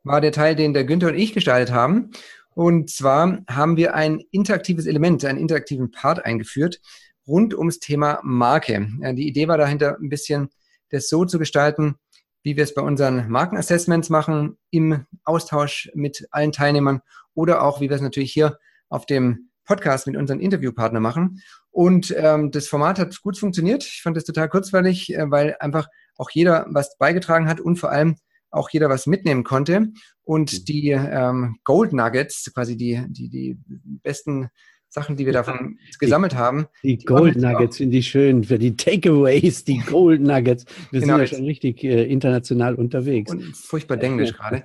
war 0.04 0.22
der 0.22 0.32
Teil, 0.32 0.56
den 0.56 0.76
der 0.76 0.84
Günther 0.84 1.08
und 1.08 1.16
ich 1.16 1.34
gestaltet 1.34 1.74
haben. 1.74 2.12
Und 2.54 2.92
zwar 2.92 3.40
haben 3.50 3.78
wir 3.78 3.96
ein 3.96 4.22
interaktives 4.30 4.86
Element, 4.86 5.26
einen 5.26 5.40
interaktiven 5.40 5.90
Part 5.90 6.24
eingeführt 6.24 6.82
rund 7.26 7.56
ums 7.56 7.80
Thema 7.80 8.20
Marke. 8.22 8.90
Die 9.16 9.28
Idee 9.28 9.48
war 9.48 9.58
dahinter 9.58 9.98
ein 10.00 10.10
bisschen, 10.10 10.50
das 10.90 11.10
so 11.10 11.26
zu 11.26 11.40
gestalten, 11.40 11.96
wie 12.44 12.56
wir 12.56 12.64
es 12.64 12.76
bei 12.76 12.82
unseren 12.84 13.30
Markenassessments 13.30 14.10
machen, 14.10 14.60
im 14.70 15.08
Austausch 15.24 15.90
mit 15.96 16.28
allen 16.30 16.52
Teilnehmern 16.52 17.02
oder 17.34 17.64
auch, 17.64 17.82
wie 17.82 17.90
wir 17.90 17.96
es 17.96 18.02
natürlich 18.04 18.34
hier 18.34 18.60
auf 18.90 19.08
dem 19.08 19.50
Podcast 19.66 20.06
mit 20.06 20.16
unseren 20.16 20.40
Interviewpartnern 20.42 21.02
machen. 21.02 21.42
Und 21.74 22.14
ähm, 22.16 22.52
das 22.52 22.68
Format 22.68 23.00
hat 23.00 23.20
gut 23.24 23.38
funktioniert. 23.38 23.84
Ich 23.84 24.02
fand 24.04 24.16
es 24.16 24.26
total 24.26 24.48
kurzweilig, 24.48 25.12
äh, 25.12 25.32
weil 25.32 25.56
einfach 25.60 25.88
auch 26.18 26.30
jeder 26.30 26.68
was 26.70 26.96
beigetragen 27.00 27.50
hat 27.50 27.60
und 27.60 27.78
vor 27.78 27.92
allem 27.92 28.16
auch 28.52 28.70
jeder 28.70 28.90
was 28.90 29.08
mitnehmen 29.08 29.44
konnte. 29.44 29.88
Und 30.24 30.54
mhm. 30.54 30.66
die 30.66 30.90
ähm, 30.92 31.58
Gold 31.64 31.92
Nuggets, 31.92 32.52
quasi 32.54 32.78
die, 32.78 33.04
die, 33.10 33.28
die 33.28 33.58
besten 34.04 34.50
Sachen, 34.94 35.16
die 35.16 35.26
wir 35.26 35.34
davon 35.34 35.80
die, 35.92 35.98
gesammelt 35.98 36.36
haben. 36.36 36.68
Die, 36.84 36.98
die 36.98 37.06
Gold 37.06 37.36
Nuggets 37.36 37.78
finde 37.78 37.98
ich 37.98 38.08
schön. 38.08 38.44
Für 38.44 38.60
die 38.60 38.78
Takeaways, 38.78 39.66
die 39.66 39.80
Gold 39.88 40.22
Nuggets. 40.22 40.66
Wir 40.92 41.02
genau, 41.02 41.18
sind 41.18 41.22
ja 41.22 41.36
schon 41.36 41.46
richtig 41.46 41.84
äh, 41.84 42.04
international 42.04 42.76
unterwegs. 42.76 43.32
Und 43.32 43.58
furchtbar 43.58 43.98
denglisch 43.98 44.34
gerade. 44.38 44.62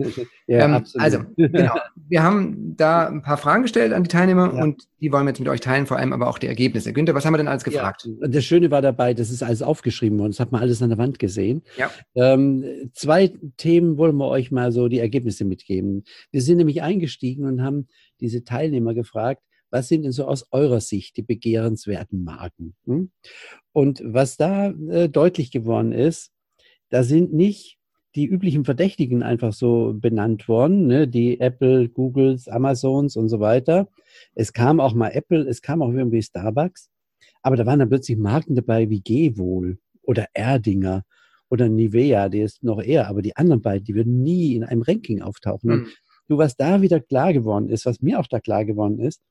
ja, 0.47 0.67
ähm, 0.67 0.85
also, 0.99 1.21
genau. 1.37 1.77
Wir 2.11 2.23
haben 2.23 2.77
da 2.77 3.09
ein 3.09 3.23
paar 3.23 3.39
Fragen 3.39 3.63
gestellt 3.63 3.93
an 3.93 4.03
die 4.03 4.09
Teilnehmer 4.09 4.53
ja. 4.55 4.63
und 4.63 4.87
die 5.01 5.13
wollen 5.13 5.25
wir 5.25 5.31
jetzt 5.31 5.41
mit 5.41 5.49
euch 5.49 5.61
teilen, 5.61 5.87
vor 5.87 5.99
allem 5.99 6.13
aber 6.13 6.29
auch 6.29 6.39
die 6.39 6.47
Ergebnisse. 6.47 6.93
Günther, 6.93 7.15
was 7.15 7.25
haben 7.25 7.35
wir 7.35 7.39
denn 7.39 7.49
alles 7.49 7.65
gefragt? 7.65 8.07
Ja, 8.07 8.29
das 8.29 8.45
Schöne 8.45 8.71
war 8.71 8.83
dabei, 8.83 9.15
das 9.15 9.31
ist 9.31 9.43
alles 9.43 9.63
aufgeschrieben 9.63 10.19
worden. 10.19 10.33
Das 10.33 10.41
hat 10.41 10.51
man 10.51 10.63
alles 10.63 10.83
an 10.83 10.89
der 10.89 10.99
Wand 10.99 11.19
gesehen. 11.19 11.63
Ja. 11.77 11.91
Ähm, 12.15 12.65
zwei 12.95 13.33
Themen 13.59 13.99
wollen 13.99 14.17
wir 14.17 14.29
euch 14.29 14.51
mal 14.51 14.73
so 14.73 14.89
die 14.89 14.99
Ergebnisse 14.99 15.45
mitgeben. 15.45 16.05
Wir 16.31 16.43
sind 16.43 16.57
nämlich 16.57 16.83
eingestiegen 16.83 17.45
und 17.45 17.63
haben 17.63 17.89
diese 18.21 18.45
Teilnehmer 18.45 18.95
gefragt, 18.95 19.43
was 19.71 19.89
sind 19.89 20.03
denn 20.03 20.13
so 20.13 20.27
aus 20.27 20.47
eurer 20.51 20.81
Sicht 20.81 21.17
die 21.17 21.23
begehrenswerten 21.23 22.25
Marken? 22.25 22.75
Hm? 22.87 23.11
Und 23.73 24.03
was 24.05 24.37
da 24.37 24.71
äh, 24.71 25.09
deutlich 25.09 25.51
geworden 25.51 25.93
ist, 25.93 26.33
da 26.91 27.03
sind 27.03 27.33
nicht 27.33 27.79
die 28.15 28.27
üblichen 28.27 28.65
Verdächtigen 28.65 29.23
einfach 29.23 29.53
so 29.53 29.95
benannt 29.95 30.49
worden, 30.49 30.87
ne? 30.87 31.07
die 31.07 31.41
Apple, 31.41 31.89
Googles, 31.89 32.49
Amazons 32.49 33.17
und 33.17 33.29
so 33.29 33.41
weiter. 33.41 33.89
Es 34.35 34.53
kam 34.53 34.81
auch 34.81 34.95
mal 34.95 35.11
Apple, 35.11 35.47
es 35.47 35.63
kam 35.63 35.83
auch 35.83 35.93
irgendwie 35.93 36.23
Starbucks, 36.23 36.91
aber 37.43 37.57
da 37.57 37.67
waren 37.67 37.79
dann 37.79 37.89
plötzlich 37.89 38.17
Marken 38.19 38.55
dabei 38.55 38.89
wie 38.91 39.03
Gehwohl 39.03 39.79
oder 40.03 40.27
Erdinger 40.33 41.05
oder 41.51 41.69
Nivea, 41.69 42.29
die 42.29 42.41
ist 42.41 42.63
noch 42.63 42.83
eher, 42.83 43.09
aber 43.09 43.23
die 43.23 43.37
anderen 43.37 43.63
beiden, 43.63 43.85
die 43.85 43.95
würden 43.95 44.23
nie 44.23 44.55
in 44.55 44.65
einem 44.65 44.83
Ranking 44.83 45.23
auftauchen. 45.23 45.71
Hm. 45.71 45.81
Und 45.85 45.89
du, 46.29 46.39
was 46.39 46.57
da 46.57 46.83
wieder 46.83 47.01
klar 47.01 47.33
geworden 47.33 47.69
ist, 47.69 47.87
was 47.87 48.01
mir 48.01 48.19
auch 48.19 48.27
da 48.27 48.41
klar 48.41 48.65
geworden 48.65 48.99
ist, 48.99 49.23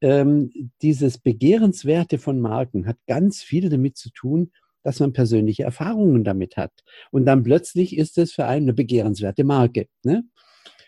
ähm, 0.00 0.70
dieses 0.82 1.18
Begehrenswerte 1.18 2.18
von 2.18 2.40
Marken 2.40 2.86
hat 2.86 2.96
ganz 3.06 3.42
viel 3.42 3.68
damit 3.68 3.96
zu 3.96 4.10
tun, 4.10 4.52
dass 4.82 5.00
man 5.00 5.12
persönliche 5.12 5.64
Erfahrungen 5.64 6.24
damit 6.24 6.56
hat. 6.56 6.72
Und 7.10 7.26
dann 7.26 7.42
plötzlich 7.42 7.96
ist 7.96 8.16
es 8.18 8.32
für 8.32 8.46
einen 8.46 8.64
eine 8.64 8.74
begehrenswerte 8.74 9.44
Marke. 9.44 9.88
Ne? 10.04 10.24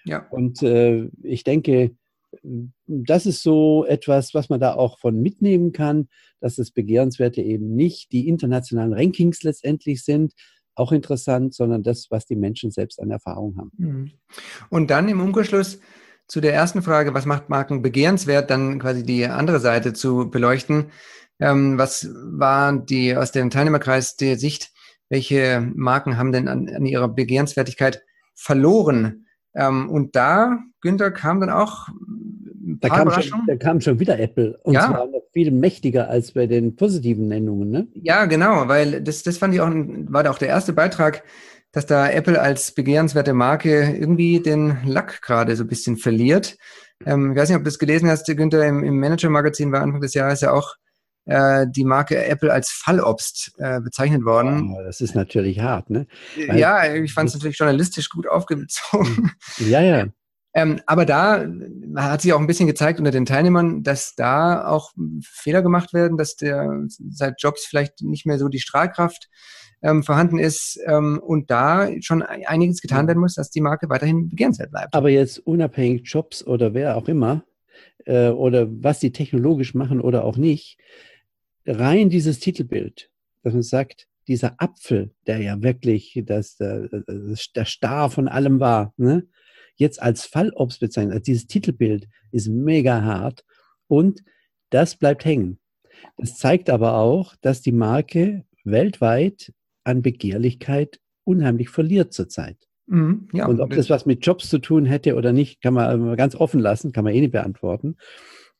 Ja. 0.05 0.27
Und 0.31 0.62
äh, 0.62 1.09
ich 1.23 1.44
denke, 1.44 1.96
das 2.87 3.27
ist 3.27 3.42
so 3.42 3.85
etwas, 3.85 4.35
was 4.35 4.49
man 4.49 4.61
da 4.61 4.75
auch 4.75 4.99
von 4.99 5.20
mitnehmen 5.20 5.73
kann, 5.73 6.09
dass 6.40 6.57
das 6.57 6.70
Begehrenswerte 6.70 7.42
eben 7.42 7.75
nicht 7.75 8.12
die 8.12 8.29
internationalen 8.29 8.92
Rankings 8.92 9.42
letztendlich 9.42 10.05
sind, 10.05 10.33
auch 10.77 10.92
interessant, 10.92 11.55
sondern 11.55 11.83
das, 11.83 12.07
was 12.11 12.27
die 12.27 12.37
Menschen 12.37 12.70
selbst 12.70 13.01
an 13.01 13.11
Erfahrung 13.11 13.57
haben. 13.59 13.73
Mhm. 13.77 14.11
Und 14.70 14.90
dann 14.90 15.09
im 15.09 15.20
Umkehrschluss 15.20 15.81
zu 16.31 16.40
der 16.40 16.55
ersten 16.55 16.81
Frage, 16.81 17.12
was 17.12 17.27
macht 17.27 17.49
Marken 17.49 17.83
begehrenswert, 17.83 18.51
dann 18.51 18.79
quasi 18.79 19.03
die 19.03 19.27
andere 19.27 19.59
Seite 19.59 19.93
zu 19.93 20.31
beleuchten. 20.31 20.93
Ähm, 21.40 21.77
was 21.77 22.09
war 22.14 22.73
die 22.79 23.16
aus 23.16 23.33
dem 23.33 23.51
Teilnehmerkreis 23.51 24.14
der 24.16 24.38
Sicht, 24.38 24.71
welche 25.09 25.61
Marken 25.75 26.16
haben 26.16 26.31
denn 26.31 26.47
an, 26.47 26.69
an 26.69 26.87
ihrer 26.87 27.09
Begehrenswertigkeit 27.09 28.05
verloren? 28.37 29.27
Ähm, 29.57 29.90
und 29.90 30.14
da, 30.14 30.61
Günther, 30.81 31.11
kam 31.11 31.40
dann 31.40 31.51
auch 31.51 31.88
da 32.81 32.88
kam, 32.88 33.11
schon, 33.11 33.43
da 33.49 33.57
kam 33.57 33.81
schon 33.81 33.99
wieder 33.99 34.21
Apple 34.21 34.57
und 34.62 34.75
ja. 34.75 34.87
zwar 34.87 35.07
noch 35.07 35.25
viel 35.33 35.51
mächtiger 35.51 36.09
als 36.09 36.33
bei 36.33 36.47
den 36.47 36.77
positiven 36.77 37.27
Nennungen. 37.27 37.71
Ne? 37.71 37.88
Ja, 37.95 38.27
genau, 38.27 38.69
weil 38.69 39.03
das, 39.03 39.25
das 39.25 39.38
fand 39.38 39.53
ich 39.55 39.61
auch, 39.61 39.69
war 39.71 40.31
auch 40.31 40.38
der 40.38 40.49
erste 40.49 40.73
Beitrag, 40.73 41.25
dass 41.73 41.87
da 41.87 42.09
Apple 42.09 42.41
als 42.41 42.73
begehrenswerte 42.73 43.33
Marke 43.33 43.97
irgendwie 43.97 44.41
den 44.41 44.79
Lack 44.85 45.23
gerade 45.23 45.55
so 45.57 45.65
ein 45.65 45.69
bisschen 45.69 45.97
verliert. 45.97 46.57
Ähm, 47.07 47.33
ich 47.33 47.39
weiß 47.39 47.49
nicht, 47.49 47.57
ob 47.57 47.65
du 47.65 47.71
das 47.71 47.79
gelesen 47.79 48.09
hast, 48.09 48.27
Günther, 48.27 48.67
im, 48.67 48.85
im 48.85 48.99
Manager-Magazin 48.99 49.73
war 49.73 49.83
Anfang 49.83 50.01
des 50.01 50.15
Jahres 50.15 50.41
ja 50.41 50.53
auch 50.53 50.75
äh, 51.27 51.67
die 51.69 51.85
Marke 51.85 52.25
Apple 52.25 52.53
als 52.53 52.71
Fallobst 52.71 53.53
äh, 53.59 53.81
bezeichnet 53.81 54.25
worden. 54.25 54.75
Oh, 54.75 54.83
das 54.83 55.01
ist 55.01 55.15
natürlich 55.15 55.61
hart, 55.61 55.91
ne? 55.91 56.07
Weil 56.49 56.59
ja, 56.59 56.95
ich 56.95 57.13
fand 57.13 57.29
es 57.29 57.35
natürlich 57.35 57.59
journalistisch 57.59 58.09
gut 58.09 58.29
aufgezogen. 58.29 59.33
Ja, 59.59 59.81
ja. 59.81 60.07
Ähm, 60.53 60.81
aber 60.87 61.07
da 61.07 61.47
hat 61.95 62.23
sich 62.23 62.33
auch 62.33 62.41
ein 62.41 62.49
bisschen 62.49 62.67
gezeigt 62.67 62.99
unter 62.99 63.13
den 63.13 63.25
Teilnehmern, 63.25 63.85
dass 63.85 64.17
da 64.17 64.67
auch 64.67 64.91
Fehler 65.23 65.63
gemacht 65.63 65.93
werden, 65.93 66.17
dass 66.17 66.35
der 66.35 66.87
seit 66.89 67.41
Jobs 67.41 67.65
vielleicht 67.65 68.03
nicht 68.03 68.27
mehr 68.27 68.37
so 68.37 68.49
die 68.49 68.59
Strahlkraft 68.59 69.29
ähm, 69.83 70.03
vorhanden 70.03 70.38
ist 70.38 70.79
ähm, 70.87 71.21
und 71.23 71.51
da 71.51 71.90
schon 72.01 72.23
einiges 72.23 72.81
getan 72.81 73.07
werden 73.07 73.21
muss, 73.21 73.35
dass 73.35 73.51
die 73.51 73.61
Marke 73.61 73.88
weiterhin 73.88 74.29
begehrenswert 74.29 74.71
bleibt. 74.71 74.95
Aber 74.95 75.11
jetzt 75.11 75.38
unabhängig 75.38 76.03
Jobs 76.05 76.47
oder 76.47 76.75
wer 76.75 76.97
auch 76.97 77.09
immer 77.09 77.45
äh, 78.05 78.29
oder 78.29 78.66
was 78.71 79.01
die 79.01 79.12
technologisch 79.12 79.75
machen 79.75 80.01
oder 80.01 80.25
auch 80.25 80.37
nicht, 80.37 80.79
rein 81.66 82.11
dieses 82.11 82.40
Titelbild, 82.40 83.11
dass 83.43 83.53
man 83.53 83.62
sagt, 83.62 84.07
dieser 84.29 84.55
Apfel, 84.59 85.12
der 85.27 85.38
ja 85.38 85.61
wirklich 85.62 86.23
das, 86.25 86.57
der, 86.57 86.88
der 86.88 87.64
Star 87.64 88.11
von 88.11 88.29
allem 88.29 88.61
war, 88.61 88.95
ne? 88.97 89.27
jetzt 89.75 90.01
als 90.01 90.27
Fallobst 90.27 90.79
bezeichnet, 90.79 91.14
also 91.14 91.25
dieses 91.25 91.47
Titelbild 91.47 92.07
ist 92.31 92.49
mega 92.49 93.03
hart 93.03 93.45
und 93.88 94.23
das 94.69 94.95
bleibt 94.95 95.25
hängen. 95.25 95.59
Das 96.16 96.37
zeigt 96.37 96.71
aber 96.71 96.95
auch, 96.95 97.35
dass 97.40 97.61
die 97.62 97.73
Marke 97.73 98.45
weltweit 98.62 99.53
an 99.90 100.03
Begehrlichkeit 100.03 100.98
unheimlich 101.24 101.68
verliert 101.68 102.12
zurzeit. 102.12 102.57
Mhm, 102.87 103.29
ja, 103.33 103.46
und 103.46 103.61
ob 103.61 103.70
das 103.70 103.88
was 103.88 104.07
mit 104.07 104.26
Jobs 104.26 104.48
zu 104.48 104.59
tun 104.59 104.85
hätte 104.85 105.14
oder 105.14 105.33
nicht, 105.33 105.62
kann 105.62 105.74
man 105.74 106.16
ganz 106.16 106.35
offen 106.35 106.61
lassen, 106.61 106.92
kann 106.92 107.05
man 107.05 107.14
eh 107.14 107.20
nicht 107.20 107.33
beantworten. 107.33 107.96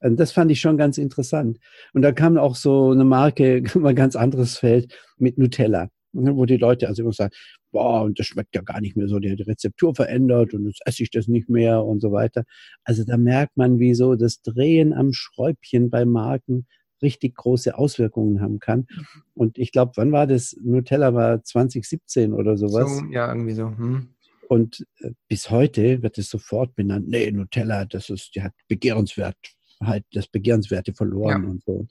Und 0.01 0.19
das 0.19 0.33
fand 0.33 0.51
ich 0.51 0.61
schon 0.61 0.79
ganz 0.79 0.99
interessant. 0.99 1.59
Und 1.93 2.03
da 2.03 2.13
kam 2.13 2.39
auch 2.39 2.57
so 2.57 2.91
eine 2.91 3.05
Marke, 3.05 3.63
ein 3.75 3.95
ganz 3.95 4.17
anderes 4.17 4.57
Feld 4.59 4.97
mit 5.19 5.37
Nutella, 5.37 5.89
ne, 6.13 6.37
wo 6.37 6.47
die 6.47 6.57
Leute 6.57 6.89
also 6.89 7.03
immer 7.03 7.13
sagen, 7.13 7.33
boah, 7.73 8.03
und 8.03 8.19
das 8.19 8.27
schmeckt 8.27 8.55
ja 8.55 8.63
gar 8.63 8.81
nicht 8.81 8.97
mehr 8.97 9.09
so, 9.09 9.19
die, 9.19 9.35
die 9.37 9.43
Rezeptur 9.43 9.95
verändert 9.95 10.55
und 10.55 10.67
jetzt 10.67 10.81
esse 10.85 11.03
ich 11.03 11.11
das 11.11 11.29
nicht 11.29 11.49
mehr 11.49 11.85
und 11.85 12.01
so 12.01 12.13
weiter. 12.13 12.45
Also 12.85 13.05
da 13.05 13.17
merkt 13.17 13.57
man, 13.57 13.79
wie 13.79 13.95
so 13.95 14.15
das 14.15 14.43
Drehen 14.43 14.93
am 14.93 15.13
Schräubchen 15.13 15.91
bei 15.91 16.05
Marken 16.05 16.67
richtig 17.03 17.37
große 17.37 17.77
Auswirkungen 17.77 18.41
haben 18.41 18.59
kann. 18.59 18.87
Mhm. 18.89 19.07
Und 19.35 19.59
ich 19.59 19.73
glaube, 19.73 19.93
wann 19.97 20.13
war 20.13 20.27
das? 20.27 20.57
Nutella 20.63 21.15
war 21.15 21.43
2017 21.43 22.33
oder 22.33 22.57
sowas. 22.57 22.99
So, 22.99 23.05
ja, 23.11 23.29
irgendwie 23.29 23.55
so. 23.55 23.69
Hm. 23.69 24.09
Und 24.49 24.85
äh, 24.99 25.13
bis 25.29 25.51
heute 25.51 26.03
wird 26.03 26.19
es 26.19 26.29
sofort 26.29 26.75
benannt, 26.75 27.09
nee, 27.09 27.31
Nutella, 27.31 27.85
das 27.85 28.11
ist, 28.11 28.35
die 28.35 28.43
hat 28.43 28.53
Begehrenswert 28.67 29.37
halt 29.83 30.05
das 30.13 30.27
Begehrenswerte 30.27 30.93
verloren 30.93 31.45
ja. 31.45 31.51
und 31.51 31.63
so. 31.65 31.87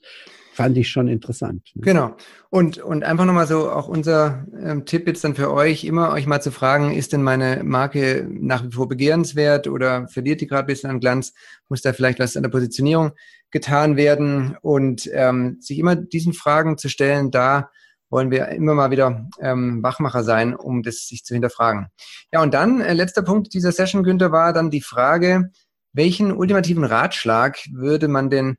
Fand 0.52 0.76
ich 0.76 0.88
schon 0.88 1.08
interessant. 1.08 1.70
Ne? 1.74 1.82
Genau. 1.82 2.16
Und, 2.50 2.78
und 2.78 3.04
einfach 3.04 3.24
nochmal 3.24 3.46
so 3.46 3.70
auch 3.70 3.88
unser 3.88 4.46
ähm, 4.62 4.84
Tipp 4.84 5.06
jetzt 5.06 5.24
dann 5.24 5.34
für 5.34 5.52
euch, 5.52 5.84
immer 5.84 6.12
euch 6.12 6.26
mal 6.26 6.40
zu 6.40 6.50
fragen, 6.50 6.92
ist 6.92 7.12
denn 7.12 7.22
meine 7.22 7.62
Marke 7.64 8.28
nach 8.30 8.64
wie 8.64 8.72
vor 8.72 8.88
begehrenswert 8.88 9.68
oder 9.68 10.08
verliert 10.08 10.40
die 10.40 10.46
gerade 10.46 10.64
ein 10.64 10.66
bisschen 10.66 10.90
an 10.90 11.00
Glanz? 11.00 11.32
Muss 11.68 11.82
da 11.82 11.92
vielleicht 11.92 12.18
was 12.18 12.36
an 12.36 12.42
der 12.42 12.50
Positionierung 12.50 13.12
getan 13.50 13.96
werden? 13.96 14.56
Und 14.60 15.08
ähm, 15.12 15.58
sich 15.60 15.78
immer 15.78 15.96
diesen 15.96 16.32
Fragen 16.32 16.78
zu 16.78 16.88
stellen, 16.88 17.30
da 17.30 17.70
wollen 18.10 18.30
wir 18.30 18.48
immer 18.48 18.74
mal 18.74 18.90
wieder 18.90 19.28
ähm, 19.40 19.82
Wachmacher 19.82 20.24
sein, 20.24 20.54
um 20.54 20.82
das 20.82 21.06
sich 21.06 21.24
zu 21.24 21.34
hinterfragen. 21.34 21.86
Ja, 22.32 22.42
und 22.42 22.52
dann, 22.52 22.80
äh, 22.80 22.92
letzter 22.92 23.22
Punkt 23.22 23.54
dieser 23.54 23.72
Session, 23.72 24.02
Günther, 24.02 24.32
war 24.32 24.52
dann 24.52 24.70
die 24.70 24.80
Frage, 24.80 25.50
welchen 25.92 26.32
ultimativen 26.32 26.84
Ratschlag 26.84 27.58
würde 27.72 28.08
man 28.08 28.30
denn 28.30 28.56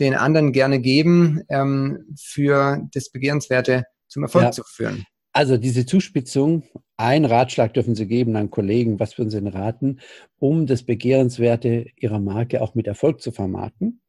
den 0.00 0.14
anderen 0.14 0.52
gerne 0.52 0.80
geben, 0.80 1.42
ähm, 1.48 2.14
für 2.20 2.82
das 2.92 3.10
Begehrenswerte 3.10 3.84
zum 4.08 4.24
Erfolg 4.24 4.44
ja. 4.44 4.50
zu 4.50 4.62
führen? 4.64 5.04
Also 5.32 5.56
diese 5.56 5.84
Zuspitzung, 5.84 6.62
ein 6.96 7.24
Ratschlag 7.24 7.74
dürfen 7.74 7.96
Sie 7.96 8.06
geben 8.06 8.36
an 8.36 8.50
Kollegen, 8.50 9.00
was 9.00 9.18
würden 9.18 9.30
Sie 9.30 9.40
denn 9.40 9.48
raten, 9.48 9.98
um 10.38 10.66
das 10.66 10.84
Begehrenswerte 10.84 11.86
Ihrer 11.96 12.20
Marke 12.20 12.62
auch 12.62 12.74
mit 12.74 12.86
Erfolg 12.86 13.20
zu 13.20 13.32
vermarkten? 13.32 14.00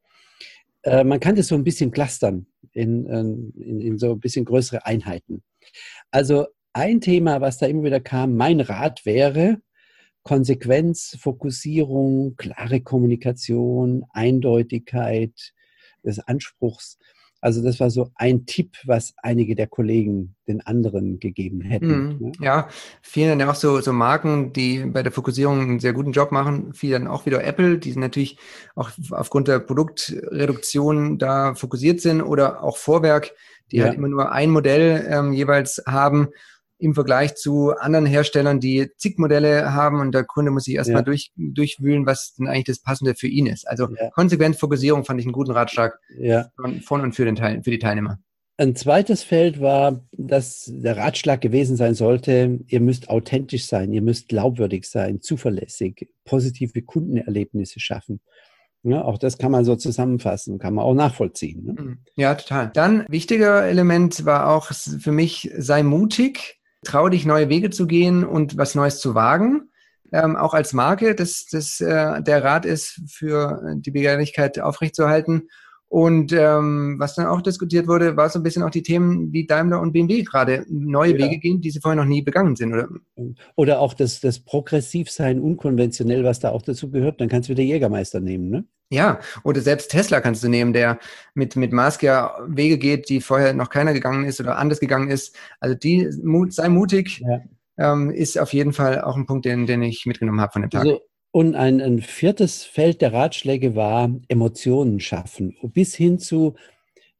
Äh, 0.84 1.04
man 1.04 1.20
kann 1.20 1.36
das 1.36 1.48
so 1.48 1.56
ein 1.56 1.64
bisschen 1.64 1.90
clustern 1.90 2.46
in, 2.74 3.10
ähm, 3.10 3.54
in, 3.58 3.82
in 3.82 3.98
so 3.98 4.12
ein 4.12 4.20
bisschen 4.20 4.46
größere 4.46 4.86
Einheiten. 4.86 5.42
Also 6.12 6.46
ein 6.74 7.02
Thema, 7.02 7.42
was 7.42 7.58
da 7.58 7.66
immer 7.66 7.84
wieder 7.84 8.00
kam, 8.00 8.36
mein 8.36 8.60
Rat 8.60 9.06
wäre, 9.06 9.60
Konsequenz, 10.26 11.16
Fokussierung, 11.22 12.36
klare 12.36 12.82
Kommunikation, 12.82 14.06
Eindeutigkeit 14.12 15.54
des 16.04 16.20
Anspruchs. 16.20 16.98
Also 17.42 17.62
das 17.62 17.80
war 17.80 17.92
so 17.92 18.10
ein 18.16 18.48
Tipp, 18.48 18.76
was 18.86 19.14
einige 19.22 19.54
der 19.54 19.68
Kollegen 19.68 20.36
den 20.48 20.62
anderen 20.62 21.20
gegeben 21.20 21.62
hätten. 21.62 22.18
Mhm. 22.18 22.32
Ja, 22.40 22.70
viele 23.04 23.38
dann 23.38 23.48
auch 23.48 23.54
so, 23.54 23.80
so 23.82 23.94
Marken, 23.94 24.52
die 24.52 24.84
bei 24.86 25.04
der 25.04 25.12
Fokussierung 25.12 25.62
einen 25.62 25.80
sehr 25.80 25.94
guten 25.94 26.12
Job 26.12 26.32
machen. 26.32 26.74
Viele 26.74 26.94
dann 26.94 27.08
auch 27.08 27.28
wieder 27.28 27.44
Apple, 27.44 27.78
die 27.78 27.92
sind 27.92 28.02
natürlich 28.02 28.40
auch 28.74 28.90
aufgrund 29.12 29.48
der 29.48 29.60
Produktreduktion 29.60 31.20
da 31.20 31.54
fokussiert 31.54 32.02
sind 32.02 32.24
oder 32.24 32.64
auch 32.64 32.78
Vorwerk, 32.78 33.32
die 33.72 33.78
ja. 33.78 33.86
halt 33.86 33.94
immer 33.94 34.08
nur 34.08 34.32
ein 34.32 34.50
Modell 34.50 35.06
ähm, 35.08 35.32
jeweils 35.32 35.84
haben 35.86 36.30
im 36.78 36.94
Vergleich 36.94 37.36
zu 37.36 37.72
anderen 37.72 38.06
Herstellern, 38.06 38.60
die 38.60 38.90
zig 38.98 39.18
Modelle 39.18 39.74
haben 39.74 40.00
und 40.02 40.14
der 40.14 40.24
Kunde 40.24 40.52
muss 40.52 40.66
sich 40.66 40.76
erstmal 40.76 41.02
ja. 41.02 41.06
durch, 41.06 41.32
durchwühlen, 41.36 42.06
was 42.06 42.36
denn 42.36 42.48
eigentlich 42.48 42.66
das 42.66 42.82
Passende 42.82 43.16
für 43.16 43.28
ihn 43.28 43.46
ist. 43.46 43.68
Also 43.68 43.88
ja. 43.90 44.10
konsequent 44.12 44.58
Fokussierung 44.58 45.06
fand 45.06 45.20
ich 45.20 45.26
einen 45.26 45.34
guten 45.34 45.52
Ratschlag 45.52 46.00
ja. 46.18 46.50
von, 46.56 46.82
von, 46.82 47.02
und 47.02 47.16
für, 47.16 47.26
den 47.26 47.36
Teil, 47.36 47.64
für 47.64 47.72
die 47.72 47.80
Teilnehmer. 47.80 48.20
Ein 48.58 48.76
zweites 48.76 49.22
Feld 49.24 49.60
war, 49.60 50.06
dass 50.14 50.72
der 50.74 50.96
Ratschlag 50.96 51.42
gewesen 51.42 51.76
sein 51.76 51.94
sollte, 51.94 52.60
ihr 52.68 52.80
müsst 52.80 53.10
authentisch 53.10 53.66
sein, 53.66 53.92
ihr 53.92 54.02
müsst 54.02 54.30
glaubwürdig 54.30 54.86
sein, 54.90 55.22
zuverlässig, 55.22 56.10
positive 56.24 56.82
Kundenerlebnisse 56.82 57.82
schaffen. 57.82 58.22
Ja, 58.84 59.04
auch 59.04 59.18
das 59.18 59.38
kann 59.40 59.52
man 59.52 59.66
so 59.66 59.76
zusammenfassen, 59.76 60.60
kann 60.60 60.76
man 60.76 60.86
auch 60.86 60.94
nachvollziehen. 60.94 61.66
Ne? 61.66 61.74
Mhm. 61.74 61.98
Ja, 62.16 62.36
total. 62.36 62.72
Dann 62.74 63.06
wichtiger 63.10 63.64
Element 63.66 64.26
war 64.26 64.48
auch 64.50 64.72
für 64.72 65.12
mich, 65.12 65.50
sei 65.58 65.82
mutig 65.82 66.62
trau 66.86 67.10
dich, 67.10 67.26
neue 67.26 67.50
Wege 67.50 67.70
zu 67.70 67.88
gehen 67.88 68.24
und 68.24 68.58
was 68.58 68.76
Neues 68.76 69.00
zu 69.00 69.16
wagen. 69.16 69.70
Ähm, 70.12 70.36
auch 70.36 70.54
als 70.54 70.72
Marke, 70.74 71.16
dass 71.16 71.46
das, 71.46 71.82
äh, 71.82 72.22
der 72.22 72.44
Rat 72.44 72.66
ist, 72.66 73.02
für 73.08 73.76
die 73.76 73.92
Begehrlichkeit 73.92 74.60
aufrechtzuerhalten. 74.60 75.50
Und 75.88 76.34
ähm, 76.34 76.96
was 76.98 77.16
dann 77.16 77.28
auch 77.28 77.42
diskutiert 77.42 77.88
wurde, 77.88 78.18
war 78.18 78.30
so 78.30 78.40
ein 78.40 78.44
bisschen 78.44 78.64
auch 78.64 78.70
die 78.70 78.84
Themen, 78.84 79.32
wie 79.32 79.46
Daimler 79.46 79.80
und 79.80 79.94
BMW 79.94 80.24
gerade 80.24 80.66
neue 80.68 81.18
ja. 81.18 81.26
Wege 81.26 81.38
gehen, 81.38 81.62
die 81.62 81.72
sie 81.72 81.80
vorher 81.80 81.96
noch 81.96 82.10
nie 82.10 82.22
begangen 82.22 82.56
sind. 82.56 82.74
Oder, 82.74 82.90
oder 83.56 83.80
auch 83.80 83.94
das, 83.94 84.20
das 84.20 84.40
Progressivsein, 84.40 85.40
unkonventionell, 85.40 86.24
was 86.24 86.40
da 86.40 86.50
auch 86.50 86.64
dazu 86.64 86.90
gehört. 86.90 87.22
Dann 87.22 87.30
kannst 87.30 87.50
du 87.50 87.54
wieder 87.54 87.64
Jägermeister 87.64 88.20
nehmen, 88.20 88.50
ne? 88.50 88.66
Ja, 88.92 89.20
oder 89.44 89.62
selbst 89.62 89.90
Tesla 89.90 90.22
kannst 90.22 90.44
du 90.44 90.48
nehmen, 90.48 90.72
der 90.72 91.00
mit, 91.34 91.56
mit 91.56 91.74
Musk 91.74 92.04
ja 92.04 92.36
Wege 92.48 92.78
geht, 92.78 93.10
die 93.10 93.20
vorher 93.20 93.54
noch 93.54 93.70
keiner 93.70 93.94
gegangen 93.94 94.26
ist 94.26 94.40
oder 94.40 94.58
anders 94.58 94.80
gegangen 94.80 95.10
ist. 95.10 95.36
Also 95.60 95.76
die, 95.76 96.08
sei 96.50 96.70
mutig, 96.70 97.20
ja. 97.26 97.42
ähm, 97.78 98.12
ist 98.12 98.38
auf 98.38 98.54
jeden 98.54 98.74
Fall 98.74 99.02
auch 99.02 99.16
ein 99.16 99.26
Punkt, 99.26 99.46
den, 99.46 99.66
den 99.66 99.82
ich 99.82 100.06
mitgenommen 100.06 100.40
habe 100.40 100.52
von 100.54 100.62
dem 100.62 100.70
Tag. 100.70 100.82
Also, 100.82 101.02
und 101.36 101.54
ein, 101.54 101.82
ein 101.82 102.00
viertes 102.00 102.64
Feld 102.64 103.02
der 103.02 103.12
Ratschläge 103.12 103.76
war 103.76 104.10
Emotionen 104.30 105.02
schaffen. 105.02 105.58
Bis 105.64 105.94
hin 105.94 106.18
zu, 106.18 106.56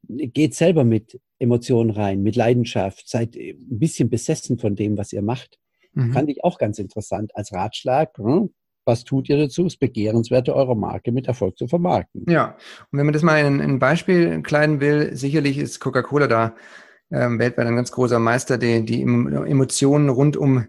geht 0.08 0.54
selber 0.54 0.84
mit 0.84 1.20
Emotionen 1.38 1.90
rein, 1.90 2.22
mit 2.22 2.34
Leidenschaft, 2.34 3.10
seid 3.10 3.36
ein 3.36 3.78
bisschen 3.78 4.08
besessen 4.08 4.58
von 4.58 4.74
dem, 4.74 4.96
was 4.96 5.12
ihr 5.12 5.20
macht. 5.20 5.58
Mhm. 5.92 6.14
Fand 6.14 6.30
ich 6.30 6.42
auch 6.44 6.56
ganz 6.56 6.78
interessant 6.78 7.36
als 7.36 7.52
Ratschlag. 7.52 8.16
Hm? 8.16 8.54
Was 8.86 9.04
tut 9.04 9.28
ihr 9.28 9.36
dazu, 9.36 9.64
das 9.64 9.76
Begehrenswerte 9.76 10.56
eurer 10.56 10.76
Marke 10.76 11.12
mit 11.12 11.26
Erfolg 11.26 11.58
zu 11.58 11.68
vermarkten? 11.68 12.24
Ja, 12.26 12.56
und 12.90 12.98
wenn 12.98 13.04
man 13.04 13.12
das 13.12 13.22
mal 13.22 13.44
in 13.44 13.60
ein 13.60 13.78
Beispiel 13.78 14.40
kleiden 14.40 14.80
will, 14.80 15.14
sicherlich 15.14 15.58
ist 15.58 15.78
Coca-Cola 15.78 16.26
da 16.26 16.54
ähm, 17.10 17.38
weltweit 17.38 17.66
ein 17.66 17.76
ganz 17.76 17.92
großer 17.92 18.18
Meister, 18.18 18.56
die 18.56 18.82
die 18.82 19.02
Emotionen 19.02 20.08
rund 20.08 20.38
um 20.38 20.68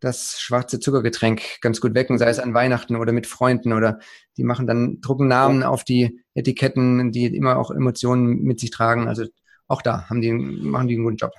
das 0.00 0.40
schwarze 0.40 0.80
Zuckergetränk 0.80 1.60
ganz 1.60 1.80
gut 1.80 1.94
wecken, 1.94 2.18
sei 2.18 2.28
es 2.28 2.38
an 2.38 2.54
Weihnachten 2.54 2.96
oder 2.96 3.12
mit 3.12 3.26
Freunden 3.26 3.72
oder 3.72 3.98
die 4.36 4.44
machen 4.44 4.66
dann, 4.66 5.00
drucken 5.00 5.28
Namen 5.28 5.62
auf 5.62 5.84
die 5.84 6.20
Etiketten, 6.34 7.10
die 7.12 7.26
immer 7.26 7.58
auch 7.58 7.70
Emotionen 7.70 8.42
mit 8.42 8.60
sich 8.60 8.70
tragen. 8.70 9.08
Also 9.08 9.24
auch 9.66 9.82
da 9.82 10.08
haben 10.08 10.20
die, 10.20 10.32
machen 10.32 10.88
die 10.88 10.94
einen 10.94 11.04
guten 11.04 11.16
Job. 11.16 11.32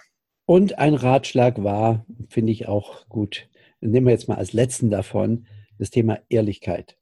Und 0.45 0.79
ein 0.79 0.93
Ratschlag 0.93 1.63
war, 1.63 2.05
finde 2.27 2.51
ich 2.51 2.67
auch 2.67 3.07
gut, 3.07 3.47
nehmen 3.81 4.07
wir 4.07 4.13
jetzt 4.13 4.27
mal 4.27 4.37
als 4.37 4.53
letzten 4.53 4.89
davon, 4.89 5.45
das 5.77 5.89
Thema 5.89 6.19
Ehrlichkeit. 6.29 6.98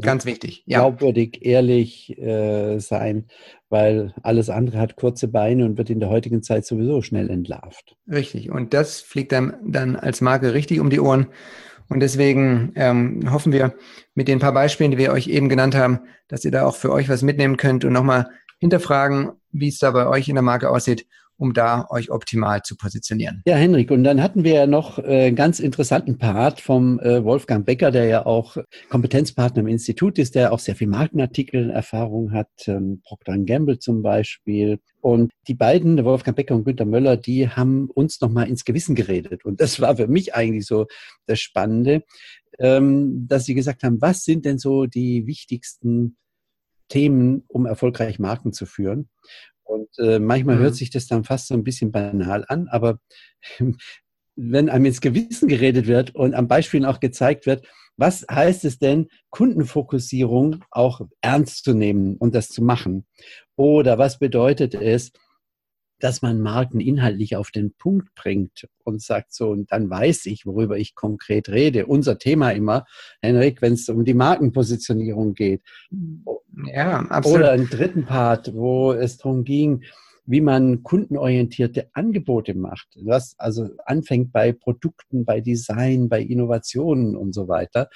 Ganz 0.00 0.24
wichtig. 0.24 0.62
Ja. 0.66 0.78
Glaubwürdig, 0.78 1.44
ehrlich 1.44 2.16
äh, 2.18 2.78
sein, 2.78 3.26
weil 3.68 4.14
alles 4.22 4.48
andere 4.48 4.78
hat 4.78 4.96
kurze 4.96 5.28
Beine 5.28 5.64
und 5.64 5.76
wird 5.76 5.90
in 5.90 6.00
der 6.00 6.08
heutigen 6.08 6.42
Zeit 6.42 6.66
sowieso 6.66 7.02
schnell 7.02 7.30
entlarvt. 7.30 7.96
Richtig. 8.10 8.50
Und 8.50 8.74
das 8.74 9.00
fliegt 9.00 9.32
dann, 9.32 9.56
dann 9.66 9.96
als 9.96 10.20
Marke 10.20 10.54
richtig 10.54 10.80
um 10.80 10.90
die 10.90 11.00
Ohren. 11.00 11.26
Und 11.88 12.00
deswegen 12.00 12.72
ähm, 12.76 13.32
hoffen 13.32 13.52
wir 13.52 13.74
mit 14.14 14.28
den 14.28 14.38
paar 14.38 14.52
Beispielen, 14.52 14.90
die 14.90 14.98
wir 14.98 15.12
euch 15.12 15.26
eben 15.26 15.48
genannt 15.48 15.74
haben, 15.74 16.00
dass 16.28 16.44
ihr 16.44 16.50
da 16.50 16.66
auch 16.66 16.76
für 16.76 16.92
euch 16.92 17.08
was 17.08 17.22
mitnehmen 17.22 17.56
könnt 17.56 17.84
und 17.84 17.92
nochmal 17.92 18.28
hinterfragen, 18.60 19.32
wie 19.52 19.68
es 19.68 19.78
da 19.78 19.90
bei 19.90 20.06
euch 20.06 20.28
in 20.28 20.34
der 20.34 20.42
Marke 20.42 20.70
aussieht 20.70 21.06
um 21.38 21.54
da 21.54 21.86
euch 21.88 22.10
optimal 22.10 22.62
zu 22.62 22.76
positionieren. 22.76 23.42
Ja, 23.46 23.56
Henrik, 23.56 23.90
und 23.90 24.04
dann 24.04 24.22
hatten 24.22 24.44
wir 24.44 24.52
ja 24.52 24.66
noch 24.66 24.98
äh, 24.98 25.26
einen 25.26 25.36
ganz 25.36 25.60
interessanten 25.60 26.18
Part 26.18 26.60
vom 26.60 26.98
äh, 27.00 27.24
Wolfgang 27.24 27.64
Becker, 27.64 27.90
der 27.90 28.06
ja 28.06 28.26
auch 28.26 28.56
Kompetenzpartner 28.90 29.60
im 29.60 29.68
Institut 29.68 30.18
ist, 30.18 30.34
der 30.34 30.52
auch 30.52 30.58
sehr 30.58 30.74
viel 30.74 30.88
Markenartikelerfahrung 30.88 32.32
hat, 32.32 32.48
ähm, 32.66 33.00
Procter 33.04 33.38
Gamble 33.38 33.78
zum 33.78 34.02
Beispiel. 34.02 34.80
Und 35.00 35.30
die 35.46 35.54
beiden, 35.54 36.04
Wolfgang 36.04 36.36
Becker 36.36 36.56
und 36.56 36.64
Günter 36.64 36.84
Möller, 36.84 37.16
die 37.16 37.48
haben 37.48 37.88
uns 37.88 38.20
nochmal 38.20 38.48
ins 38.48 38.64
Gewissen 38.64 38.96
geredet. 38.96 39.44
Und 39.44 39.60
das 39.60 39.80
war 39.80 39.96
für 39.96 40.08
mich 40.08 40.34
eigentlich 40.34 40.66
so 40.66 40.86
das 41.26 41.38
Spannende, 41.38 42.02
ähm, 42.58 43.26
dass 43.28 43.44
sie 43.44 43.54
gesagt 43.54 43.84
haben, 43.84 44.00
was 44.00 44.24
sind 44.24 44.44
denn 44.44 44.58
so 44.58 44.86
die 44.86 45.26
wichtigsten 45.26 46.16
Themen, 46.88 47.44
um 47.46 47.66
erfolgreich 47.66 48.18
Marken 48.18 48.52
zu 48.52 48.66
führen? 48.66 49.08
Und 49.68 49.88
äh, 49.98 50.18
manchmal 50.18 50.56
mhm. 50.56 50.60
hört 50.60 50.74
sich 50.76 50.88
das 50.90 51.06
dann 51.06 51.24
fast 51.24 51.48
so 51.48 51.54
ein 51.54 51.62
bisschen 51.62 51.92
banal 51.92 52.44
an, 52.48 52.68
aber 52.68 53.00
wenn 54.36 54.68
einem 54.70 54.86
ins 54.86 55.00
Gewissen 55.00 55.46
geredet 55.46 55.86
wird 55.86 56.14
und 56.14 56.34
am 56.34 56.48
Beispiel 56.48 56.86
auch 56.86 57.00
gezeigt 57.00 57.44
wird, 57.44 57.66
was 57.98 58.24
heißt 58.30 58.64
es 58.64 58.78
denn, 58.78 59.08
Kundenfokussierung 59.30 60.64
auch 60.70 61.02
ernst 61.20 61.64
zu 61.64 61.74
nehmen 61.74 62.16
und 62.16 62.34
das 62.34 62.48
zu 62.48 62.62
machen? 62.62 63.06
Oder 63.56 63.98
was 63.98 64.18
bedeutet 64.18 64.74
es, 64.74 65.12
dass 66.00 66.22
man 66.22 66.40
Marken 66.40 66.80
inhaltlich 66.80 67.36
auf 67.36 67.50
den 67.50 67.72
Punkt 67.72 68.14
bringt 68.14 68.68
und 68.84 69.02
sagt 69.02 69.32
so, 69.32 69.50
und 69.50 69.72
dann 69.72 69.90
weiß 69.90 70.26
ich, 70.26 70.46
worüber 70.46 70.78
ich 70.78 70.94
konkret 70.94 71.48
rede. 71.48 71.86
Unser 71.86 72.18
Thema 72.18 72.50
immer, 72.50 72.86
Henrik, 73.20 73.62
wenn 73.62 73.72
es 73.72 73.88
um 73.88 74.04
die 74.04 74.14
Markenpositionierung 74.14 75.34
geht. 75.34 75.62
Ja, 76.72 77.00
absolut. 77.00 77.40
Oder 77.40 77.52
einen 77.52 77.68
dritten 77.68 78.04
Part, 78.04 78.54
wo 78.54 78.92
es 78.92 79.18
darum 79.18 79.44
ging, 79.44 79.82
wie 80.26 80.40
man 80.40 80.82
kundenorientierte 80.82 81.88
Angebote 81.94 82.54
macht. 82.54 82.88
Was 83.02 83.34
also 83.38 83.70
anfängt 83.86 84.30
bei 84.30 84.52
Produkten, 84.52 85.24
bei 85.24 85.40
Design, 85.40 86.08
bei 86.08 86.20
Innovationen 86.20 87.16
und 87.16 87.32
so 87.32 87.48
weiter. 87.48 87.88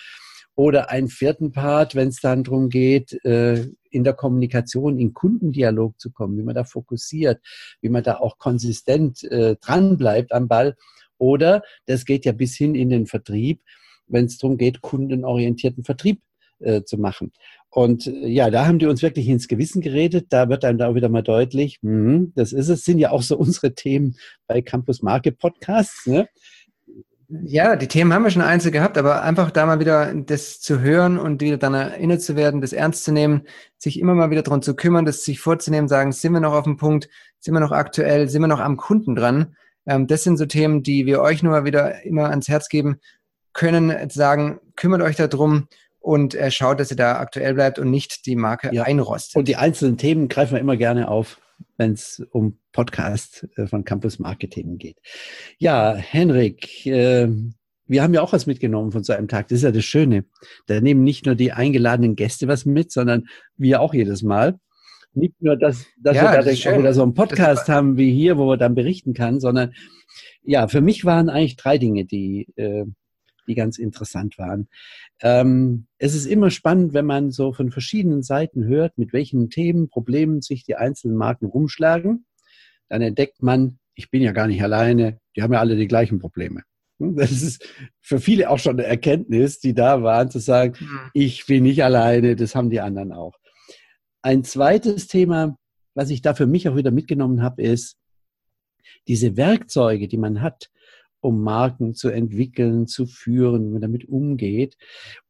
Oder 0.54 0.90
einen 0.90 1.08
vierten 1.08 1.52
Part, 1.52 1.94
wenn 1.94 2.08
es 2.08 2.20
dann 2.20 2.44
darum 2.44 2.68
geht, 2.68 3.24
äh, 3.24 3.66
in 3.90 4.04
der 4.04 4.12
Kommunikation, 4.14 4.98
in 4.98 5.14
Kundendialog 5.14 5.98
zu 6.00 6.10
kommen, 6.10 6.36
wie 6.36 6.42
man 6.42 6.54
da 6.54 6.64
fokussiert, 6.64 7.40
wie 7.80 7.88
man 7.88 8.02
da 8.02 8.16
auch 8.16 8.38
konsistent 8.38 9.22
äh, 9.24 9.56
dran 9.56 9.96
bleibt 9.96 10.32
am 10.32 10.48
Ball. 10.48 10.76
Oder 11.18 11.62
das 11.86 12.04
geht 12.04 12.24
ja 12.24 12.32
bis 12.32 12.56
hin 12.56 12.74
in 12.74 12.90
den 12.90 13.06
Vertrieb, 13.06 13.62
wenn 14.06 14.26
es 14.26 14.38
darum 14.38 14.56
geht, 14.58 14.80
kundenorientierten 14.80 15.84
Vertrieb 15.84 16.20
äh, 16.58 16.82
zu 16.84 16.98
machen. 16.98 17.32
Und 17.70 18.06
äh, 18.06 18.28
ja, 18.28 18.50
da 18.50 18.66
haben 18.66 18.78
die 18.78 18.86
uns 18.86 19.02
wirklich 19.02 19.28
ins 19.28 19.48
Gewissen 19.48 19.80
geredet. 19.80 20.26
Da 20.30 20.48
wird 20.48 20.64
einem 20.64 20.78
da 20.78 20.88
auch 20.88 20.94
wieder 20.94 21.08
mal 21.08 21.22
deutlich, 21.22 21.78
mh, 21.82 22.32
das 22.34 22.52
ist 22.52 22.68
es, 22.68 22.84
sind 22.84 22.98
ja 22.98 23.10
auch 23.10 23.22
so 23.22 23.36
unsere 23.38 23.74
Themen 23.74 24.16
bei 24.46 24.62
Campus 24.62 25.02
Market 25.02 25.38
Podcasts. 25.38 26.06
Ne? 26.06 26.28
Ja, 27.40 27.76
die 27.76 27.88
Themen 27.88 28.12
haben 28.12 28.24
wir 28.24 28.30
schon 28.30 28.42
einzeln 28.42 28.72
gehabt, 28.72 28.98
aber 28.98 29.22
einfach 29.22 29.50
da 29.50 29.64
mal 29.64 29.80
wieder 29.80 30.12
das 30.12 30.60
zu 30.60 30.80
hören 30.80 31.18
und 31.18 31.40
wieder 31.40 31.56
dann 31.56 31.72
erinnert 31.72 32.20
zu 32.20 32.36
werden, 32.36 32.60
das 32.60 32.74
ernst 32.74 33.04
zu 33.04 33.12
nehmen, 33.12 33.46
sich 33.78 33.98
immer 33.98 34.14
mal 34.14 34.30
wieder 34.30 34.42
darum 34.42 34.60
zu 34.60 34.76
kümmern, 34.76 35.06
das 35.06 35.24
sich 35.24 35.40
vorzunehmen, 35.40 35.88
sagen, 35.88 36.12
sind 36.12 36.32
wir 36.32 36.40
noch 36.40 36.52
auf 36.52 36.64
dem 36.64 36.76
Punkt, 36.76 37.08
sind 37.38 37.54
wir 37.54 37.60
noch 37.60 37.72
aktuell, 37.72 38.28
sind 38.28 38.42
wir 38.42 38.48
noch 38.48 38.60
am 38.60 38.76
Kunden 38.76 39.14
dran? 39.14 39.56
Ähm, 39.86 40.06
das 40.06 40.24
sind 40.24 40.36
so 40.36 40.44
Themen, 40.44 40.82
die 40.82 41.06
wir 41.06 41.22
euch 41.22 41.42
nur 41.42 41.52
mal 41.52 41.64
wieder 41.64 42.04
immer 42.04 42.28
ans 42.28 42.48
Herz 42.48 42.68
geben 42.68 43.00
können, 43.54 44.10
sagen, 44.10 44.60
kümmert 44.76 45.00
euch 45.00 45.16
darum 45.16 45.68
und 46.00 46.34
äh, 46.34 46.50
schaut, 46.50 46.80
dass 46.80 46.90
ihr 46.90 46.98
da 46.98 47.18
aktuell 47.18 47.54
bleibt 47.54 47.78
und 47.78 47.90
nicht 47.90 48.26
die 48.26 48.36
Marke 48.36 48.74
ja. 48.74 48.82
einrostet. 48.82 49.36
Und 49.36 49.48
die 49.48 49.56
einzelnen 49.56 49.96
Themen 49.96 50.28
greifen 50.28 50.52
wir 50.52 50.60
immer 50.60 50.76
gerne 50.76 51.08
auf, 51.08 51.40
wenn 51.76 51.92
es 51.92 52.24
um 52.30 52.58
Podcast 52.72 53.48
äh, 53.56 53.66
von 53.66 53.84
Campus 53.84 54.18
Marketing 54.18 54.78
geht. 54.78 54.98
Ja, 55.58 55.94
Henrik, 55.94 56.86
äh, 56.86 57.28
wir 57.86 58.02
haben 58.02 58.14
ja 58.14 58.22
auch 58.22 58.32
was 58.32 58.46
mitgenommen 58.46 58.92
von 58.92 59.04
so 59.04 59.12
einem 59.12 59.28
Tag. 59.28 59.48
Das 59.48 59.56
ist 59.58 59.64
ja 59.64 59.72
das 59.72 59.84
Schöne. 59.84 60.24
Da 60.66 60.80
nehmen 60.80 61.04
nicht 61.04 61.26
nur 61.26 61.34
die 61.34 61.52
eingeladenen 61.52 62.16
Gäste 62.16 62.48
was 62.48 62.64
mit, 62.64 62.92
sondern 62.92 63.26
wir 63.56 63.80
auch 63.80 63.94
jedes 63.94 64.22
Mal. 64.22 64.58
Nicht 65.14 65.34
nur, 65.42 65.56
dass, 65.56 65.86
dass 66.00 66.16
ja, 66.16 66.22
wir 66.22 66.38
da 66.38 66.42
das 66.42 66.64
wieder 66.64 66.94
so 66.94 67.02
einen 67.02 67.12
Podcast 67.14 67.68
haben 67.68 67.98
wie 67.98 68.10
hier, 68.12 68.38
wo 68.38 68.46
man 68.46 68.58
dann 68.58 68.74
berichten 68.74 69.12
kann, 69.12 69.40
sondern 69.40 69.74
ja, 70.42 70.68
für 70.68 70.80
mich 70.80 71.04
waren 71.04 71.28
eigentlich 71.28 71.56
drei 71.56 71.76
Dinge, 71.76 72.04
die 72.04 72.48
äh, 72.56 72.86
die 73.52 73.56
ganz 73.56 73.78
interessant 73.78 74.38
waren. 74.38 74.68
Ähm, 75.20 75.86
es 75.98 76.14
ist 76.14 76.26
immer 76.26 76.50
spannend, 76.50 76.94
wenn 76.94 77.06
man 77.06 77.30
so 77.30 77.52
von 77.52 77.70
verschiedenen 77.70 78.22
Seiten 78.22 78.64
hört, 78.64 78.96
mit 78.98 79.12
welchen 79.12 79.50
Themen, 79.50 79.88
Problemen 79.88 80.40
sich 80.40 80.64
die 80.64 80.76
einzelnen 80.76 81.16
Marken 81.16 81.46
rumschlagen. 81.46 82.24
Dann 82.88 83.02
entdeckt 83.02 83.42
man, 83.42 83.78
ich 83.94 84.10
bin 84.10 84.22
ja 84.22 84.32
gar 84.32 84.46
nicht 84.46 84.62
alleine, 84.62 85.18
die 85.36 85.42
haben 85.42 85.52
ja 85.52 85.60
alle 85.60 85.76
die 85.76 85.88
gleichen 85.88 86.18
Probleme. 86.18 86.62
Hm, 86.98 87.16
das 87.16 87.30
ist 87.30 87.68
für 88.00 88.20
viele 88.20 88.48
auch 88.50 88.58
schon 88.58 88.78
eine 88.78 88.86
Erkenntnis, 88.86 89.60
die 89.60 89.74
da 89.74 90.02
waren, 90.02 90.30
zu 90.30 90.38
sagen, 90.38 90.74
mhm. 90.80 91.10
ich 91.14 91.46
bin 91.46 91.64
nicht 91.64 91.84
alleine, 91.84 92.36
das 92.36 92.54
haben 92.54 92.70
die 92.70 92.80
anderen 92.80 93.12
auch. 93.12 93.34
Ein 94.22 94.44
zweites 94.44 95.08
Thema, 95.08 95.56
was 95.94 96.10
ich 96.10 96.22
da 96.22 96.34
für 96.34 96.46
mich 96.46 96.68
auch 96.68 96.76
wieder 96.76 96.90
mitgenommen 96.90 97.42
habe, 97.42 97.62
ist 97.62 97.96
diese 99.08 99.36
Werkzeuge, 99.36 100.08
die 100.08 100.16
man 100.16 100.40
hat, 100.40 100.70
um 101.22 101.42
Marken 101.42 101.94
zu 101.94 102.10
entwickeln, 102.10 102.86
zu 102.86 103.06
führen, 103.06 103.68
wie 103.68 103.72
man 103.72 103.80
damit 103.80 104.08
umgeht, 104.08 104.76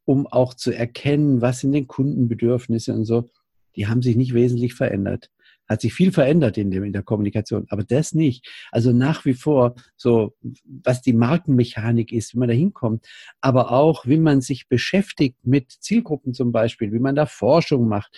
um 0.05 0.27
auch 0.27 0.55
zu 0.55 0.71
erkennen, 0.71 1.41
was 1.41 1.59
sind 1.59 1.71
den 1.71 1.87
Kundenbedürfnisse 1.87 2.93
und 2.93 3.05
so, 3.05 3.29
die 3.75 3.87
haben 3.87 4.01
sich 4.01 4.15
nicht 4.15 4.33
wesentlich 4.33 4.73
verändert. 4.73 5.29
Hat 5.69 5.81
sich 5.81 5.93
viel 5.93 6.11
verändert 6.11 6.57
in, 6.57 6.71
dem, 6.71 6.83
in 6.83 6.93
der 6.93 7.03
Kommunikation, 7.03 7.67
aber 7.69 7.83
das 7.83 8.13
nicht. 8.13 8.45
Also 8.71 8.91
nach 8.91 9.23
wie 9.23 9.33
vor 9.33 9.75
so, 9.95 10.35
was 10.65 11.01
die 11.01 11.13
Markenmechanik 11.13 12.11
ist, 12.11 12.33
wie 12.33 12.39
man 12.39 12.49
da 12.49 12.55
hinkommt, 12.55 13.05
aber 13.39 13.71
auch, 13.71 14.05
wie 14.05 14.17
man 14.17 14.41
sich 14.41 14.67
beschäftigt 14.67 15.37
mit 15.43 15.71
Zielgruppen 15.71 16.33
zum 16.33 16.51
Beispiel, 16.51 16.91
wie 16.91 16.99
man 16.99 17.15
da 17.15 17.27
Forschung 17.27 17.87
macht, 17.87 18.17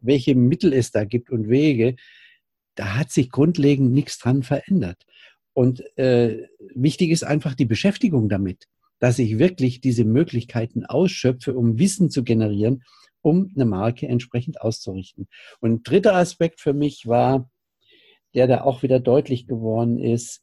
welche 0.00 0.34
Mittel 0.34 0.72
es 0.72 0.90
da 0.90 1.04
gibt 1.04 1.30
und 1.30 1.48
Wege, 1.48 1.96
da 2.74 2.96
hat 2.96 3.10
sich 3.10 3.30
grundlegend 3.30 3.92
nichts 3.92 4.18
dran 4.18 4.42
verändert. 4.42 5.02
Und 5.56 5.82
äh, 5.96 6.48
wichtig 6.74 7.08
ist 7.08 7.24
einfach 7.24 7.54
die 7.54 7.64
Beschäftigung 7.64 8.28
damit, 8.28 8.68
dass 8.98 9.18
ich 9.18 9.38
wirklich 9.38 9.80
diese 9.80 10.04
Möglichkeiten 10.04 10.84
ausschöpfe, 10.84 11.54
um 11.54 11.78
Wissen 11.78 12.10
zu 12.10 12.24
generieren, 12.24 12.82
um 13.22 13.50
eine 13.54 13.64
Marke 13.64 14.06
entsprechend 14.06 14.60
auszurichten. 14.60 15.28
Und 15.60 15.88
dritter 15.88 16.14
Aspekt 16.14 16.60
für 16.60 16.74
mich 16.74 17.06
war, 17.06 17.48
der 18.34 18.48
da 18.48 18.60
auch 18.64 18.82
wieder 18.82 19.00
deutlich 19.00 19.46
geworden 19.46 19.98
ist, 19.98 20.42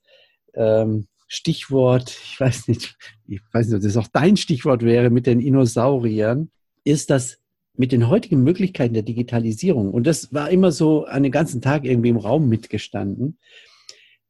ähm, 0.56 1.06
Stichwort, 1.28 2.10
ich 2.24 2.40
weiß 2.40 2.68
nicht, 2.68 2.98
ich 3.28 3.42
weiß 3.52 3.68
nicht, 3.68 3.76
ob 3.76 3.84
das 3.84 3.98
auch 3.98 4.08
dein 4.12 4.36
Stichwort 4.36 4.82
wäre 4.82 5.12
mit 5.12 5.28
den 5.28 5.42
Dinosauriern, 5.42 6.50
ist 6.86 7.12
das 7.12 7.38
mit 7.78 7.92
den 7.92 8.08
heutigen 8.08 8.42
Möglichkeiten 8.42 8.96
der 8.96 9.04
Digitalisierung, 9.04 9.94
und 9.94 10.08
das 10.08 10.34
war 10.34 10.50
immer 10.50 10.72
so 10.72 11.06
einen 11.06 11.32
ganzen 11.32 11.62
Tag 11.62 11.86
irgendwie 11.86 12.10
im 12.10 12.18
Raum 12.18 12.50
mitgestanden, 12.50 13.38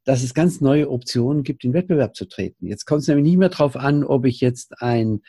dass 0.05 0.23
es 0.23 0.33
ganz 0.33 0.61
neue 0.61 0.89
Optionen 0.89 1.43
gibt, 1.43 1.63
in 1.63 1.73
Wettbewerb 1.73 2.15
zu 2.15 2.25
treten. 2.25 2.67
Jetzt 2.67 2.85
kommt 2.85 3.01
es 3.01 3.07
nämlich 3.07 3.25
nicht 3.25 3.37
mehr 3.37 3.49
darauf 3.49 3.75
an, 3.75 4.03
ob 4.03 4.25
ich 4.25 4.41
jetzt 4.41 4.81
ein 4.81 5.21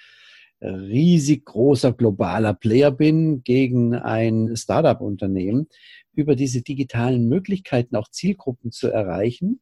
riesig 0.64 1.44
großer 1.44 1.92
globaler 1.92 2.54
Player 2.54 2.90
bin 2.90 3.42
gegen 3.42 3.94
ein 3.94 4.56
Startup-Unternehmen. 4.56 5.68
Über 6.14 6.36
diese 6.36 6.62
digitalen 6.62 7.28
Möglichkeiten 7.28 7.96
auch 7.96 8.08
Zielgruppen 8.08 8.72
zu 8.72 8.88
erreichen, 8.88 9.60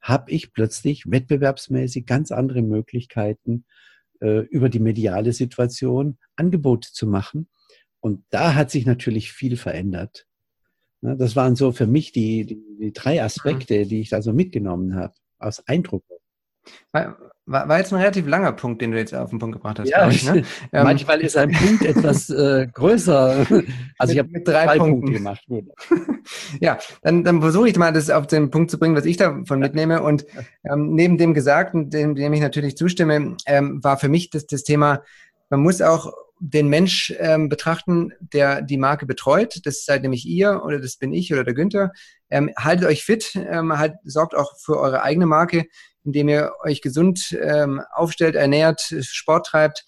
habe 0.00 0.32
ich 0.32 0.52
plötzlich 0.52 1.10
wettbewerbsmäßig 1.10 2.06
ganz 2.06 2.32
andere 2.32 2.62
Möglichkeiten, 2.62 3.64
äh, 4.20 4.40
über 4.46 4.68
die 4.68 4.80
mediale 4.80 5.32
Situation 5.32 6.18
Angebote 6.36 6.90
zu 6.92 7.06
machen. 7.06 7.48
Und 8.00 8.24
da 8.30 8.54
hat 8.54 8.70
sich 8.70 8.86
natürlich 8.86 9.32
viel 9.32 9.56
verändert. 9.56 10.26
Ne, 11.04 11.18
das 11.18 11.36
waren 11.36 11.54
so 11.54 11.70
für 11.70 11.86
mich 11.86 12.12
die, 12.12 12.46
die, 12.46 12.58
die 12.80 12.92
drei 12.94 13.22
Aspekte, 13.22 13.84
die 13.84 14.00
ich 14.00 14.08
da 14.08 14.22
so 14.22 14.32
mitgenommen 14.32 14.96
habe, 14.96 15.12
aus 15.38 15.62
Eindruck. 15.68 16.02
War, 16.92 17.18
war, 17.44 17.78
jetzt 17.78 17.92
ein 17.92 18.00
relativ 18.00 18.26
langer 18.26 18.52
Punkt, 18.52 18.80
den 18.80 18.92
du 18.92 18.96
jetzt 18.96 19.14
auf 19.14 19.28
den 19.28 19.38
Punkt 19.38 19.54
gebracht 19.54 19.78
hast. 19.78 19.90
Ja, 19.90 20.08
ich, 20.08 20.24
ne? 20.24 20.44
Ähm, 20.72 20.84
manchmal 20.84 21.20
ist 21.20 21.36
ein 21.36 21.52
Punkt 21.52 21.84
etwas 21.84 22.30
äh, 22.30 22.66
größer. 22.72 23.46
Also 23.98 24.14
ich 24.14 24.18
habe 24.18 24.30
mit 24.30 24.48
drei, 24.48 24.64
drei 24.64 24.78
Punkte 24.78 25.12
gemacht. 25.12 25.44
ja, 26.60 26.78
dann, 27.02 27.22
dann 27.22 27.42
versuche 27.42 27.68
ich 27.68 27.76
mal, 27.76 27.92
das 27.92 28.08
auf 28.08 28.26
den 28.26 28.50
Punkt 28.50 28.70
zu 28.70 28.78
bringen, 28.78 28.96
was 28.96 29.04
ich 29.04 29.18
davon 29.18 29.58
mitnehme. 29.58 30.02
Und 30.02 30.24
ähm, 30.64 30.94
neben 30.94 31.18
dem 31.18 31.34
Gesagten, 31.34 31.90
dem, 31.90 32.14
dem 32.14 32.32
ich 32.32 32.40
natürlich 32.40 32.78
zustimme, 32.78 33.36
ähm, 33.44 33.84
war 33.84 33.98
für 33.98 34.08
mich 34.08 34.30
das, 34.30 34.46
das 34.46 34.62
Thema, 34.62 35.02
man 35.50 35.60
muss 35.60 35.82
auch 35.82 36.14
den 36.46 36.68
Mensch 36.68 37.14
ähm, 37.18 37.48
betrachten, 37.48 38.12
der 38.20 38.60
die 38.60 38.76
Marke 38.76 39.06
betreut. 39.06 39.60
Das 39.64 39.86
seid 39.86 40.02
nämlich 40.02 40.26
ihr 40.26 40.62
oder 40.62 40.78
das 40.78 40.96
bin 40.96 41.14
ich 41.14 41.32
oder 41.32 41.42
der 41.42 41.54
Günther. 41.54 41.92
Ähm, 42.28 42.50
haltet 42.58 42.86
euch 42.86 43.02
fit, 43.02 43.34
ähm, 43.34 43.76
halt, 43.78 43.94
sorgt 44.04 44.34
auch 44.34 44.52
für 44.58 44.78
eure 44.78 45.02
eigene 45.02 45.24
Marke, 45.24 45.64
indem 46.04 46.28
ihr 46.28 46.52
euch 46.62 46.82
gesund 46.82 47.34
ähm, 47.40 47.80
aufstellt, 47.92 48.34
ernährt, 48.34 48.94
Sport 49.00 49.46
treibt. 49.46 49.86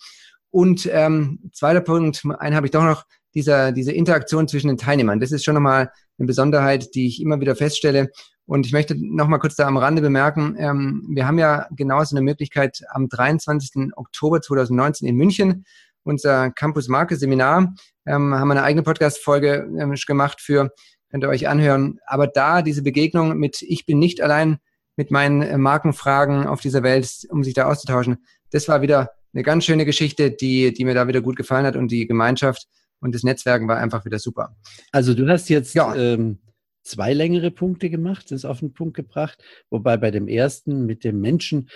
Und 0.50 0.88
ähm, 0.90 1.50
zweiter 1.52 1.82
Punkt, 1.82 2.22
einen 2.38 2.56
habe 2.56 2.66
ich 2.66 2.70
doch 2.70 2.84
noch, 2.84 3.04
dieser, 3.34 3.70
diese 3.70 3.92
Interaktion 3.92 4.48
zwischen 4.48 4.68
den 4.68 4.78
Teilnehmern. 4.78 5.20
Das 5.20 5.30
ist 5.30 5.44
schon 5.44 5.54
nochmal 5.54 5.90
eine 6.18 6.26
Besonderheit, 6.26 6.94
die 6.94 7.06
ich 7.06 7.20
immer 7.20 7.38
wieder 7.38 7.54
feststelle. 7.54 8.10
Und 8.46 8.64
ich 8.64 8.72
möchte 8.72 8.96
nochmal 8.96 9.40
kurz 9.40 9.56
da 9.56 9.66
am 9.66 9.76
Rande 9.76 10.00
bemerken, 10.00 10.56
ähm, 10.58 11.04
wir 11.10 11.26
haben 11.26 11.38
ja 11.38 11.66
genauso 11.72 12.16
eine 12.16 12.24
Möglichkeit 12.24 12.80
am 12.88 13.10
23. 13.10 13.92
Oktober 13.94 14.40
2019 14.40 15.06
in 15.06 15.16
München 15.16 15.66
unser 16.06 16.50
Campus 16.52 16.88
Marke 16.88 17.16
Seminar. 17.16 17.74
Ähm, 18.06 18.34
haben 18.34 18.48
wir 18.48 18.52
eine 18.52 18.62
eigene 18.62 18.82
Podcast-Folge 18.82 19.68
ähm, 19.78 19.94
gemacht 20.06 20.40
für, 20.40 20.70
könnt 21.10 21.24
ihr 21.24 21.28
euch 21.28 21.48
anhören. 21.48 21.98
Aber 22.06 22.26
da 22.28 22.62
diese 22.62 22.82
Begegnung 22.82 23.36
mit 23.36 23.62
Ich 23.62 23.84
bin 23.84 23.98
nicht 23.98 24.20
allein 24.20 24.58
mit 24.96 25.10
meinen 25.10 25.42
äh, 25.42 25.58
Markenfragen 25.58 26.46
auf 26.46 26.60
dieser 26.60 26.82
Welt, 26.82 27.10
um 27.30 27.42
sich 27.42 27.54
da 27.54 27.66
auszutauschen, 27.66 28.24
das 28.50 28.68
war 28.68 28.80
wieder 28.80 29.10
eine 29.34 29.42
ganz 29.42 29.64
schöne 29.64 29.84
Geschichte, 29.84 30.30
die, 30.30 30.72
die 30.72 30.84
mir 30.84 30.94
da 30.94 31.08
wieder 31.08 31.20
gut 31.20 31.36
gefallen 31.36 31.66
hat 31.66 31.76
und 31.76 31.90
die 31.90 32.06
Gemeinschaft 32.06 32.66
und 33.00 33.14
das 33.14 33.22
Netzwerken 33.22 33.68
war 33.68 33.76
einfach 33.76 34.04
wieder 34.04 34.18
super. 34.18 34.56
Also 34.92 35.12
du 35.12 35.28
hast 35.28 35.48
jetzt 35.50 35.74
ja. 35.74 35.94
ähm, 35.94 36.38
zwei 36.84 37.12
längere 37.12 37.50
Punkte 37.50 37.90
gemacht, 37.90 38.30
das 38.30 38.44
auf 38.44 38.60
den 38.60 38.72
Punkt 38.72 38.96
gebracht, 38.96 39.42
wobei 39.70 39.96
bei 39.96 40.10
dem 40.10 40.28
ersten 40.28 40.86
mit 40.86 41.04
dem 41.04 41.20
Menschen 41.20 41.68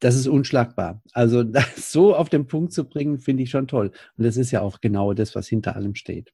das 0.00 0.14
ist 0.14 0.26
unschlagbar. 0.26 1.00
Also 1.12 1.42
das 1.44 1.92
so 1.92 2.14
auf 2.14 2.28
den 2.28 2.46
Punkt 2.46 2.72
zu 2.72 2.84
bringen, 2.84 3.18
finde 3.18 3.42
ich 3.42 3.50
schon 3.50 3.68
toll. 3.68 3.92
Und 4.16 4.24
das 4.24 4.36
ist 4.36 4.50
ja 4.50 4.60
auch 4.60 4.80
genau 4.80 5.12
das, 5.14 5.34
was 5.34 5.48
hinter 5.48 5.76
allem 5.76 5.94
steht. 5.94 6.32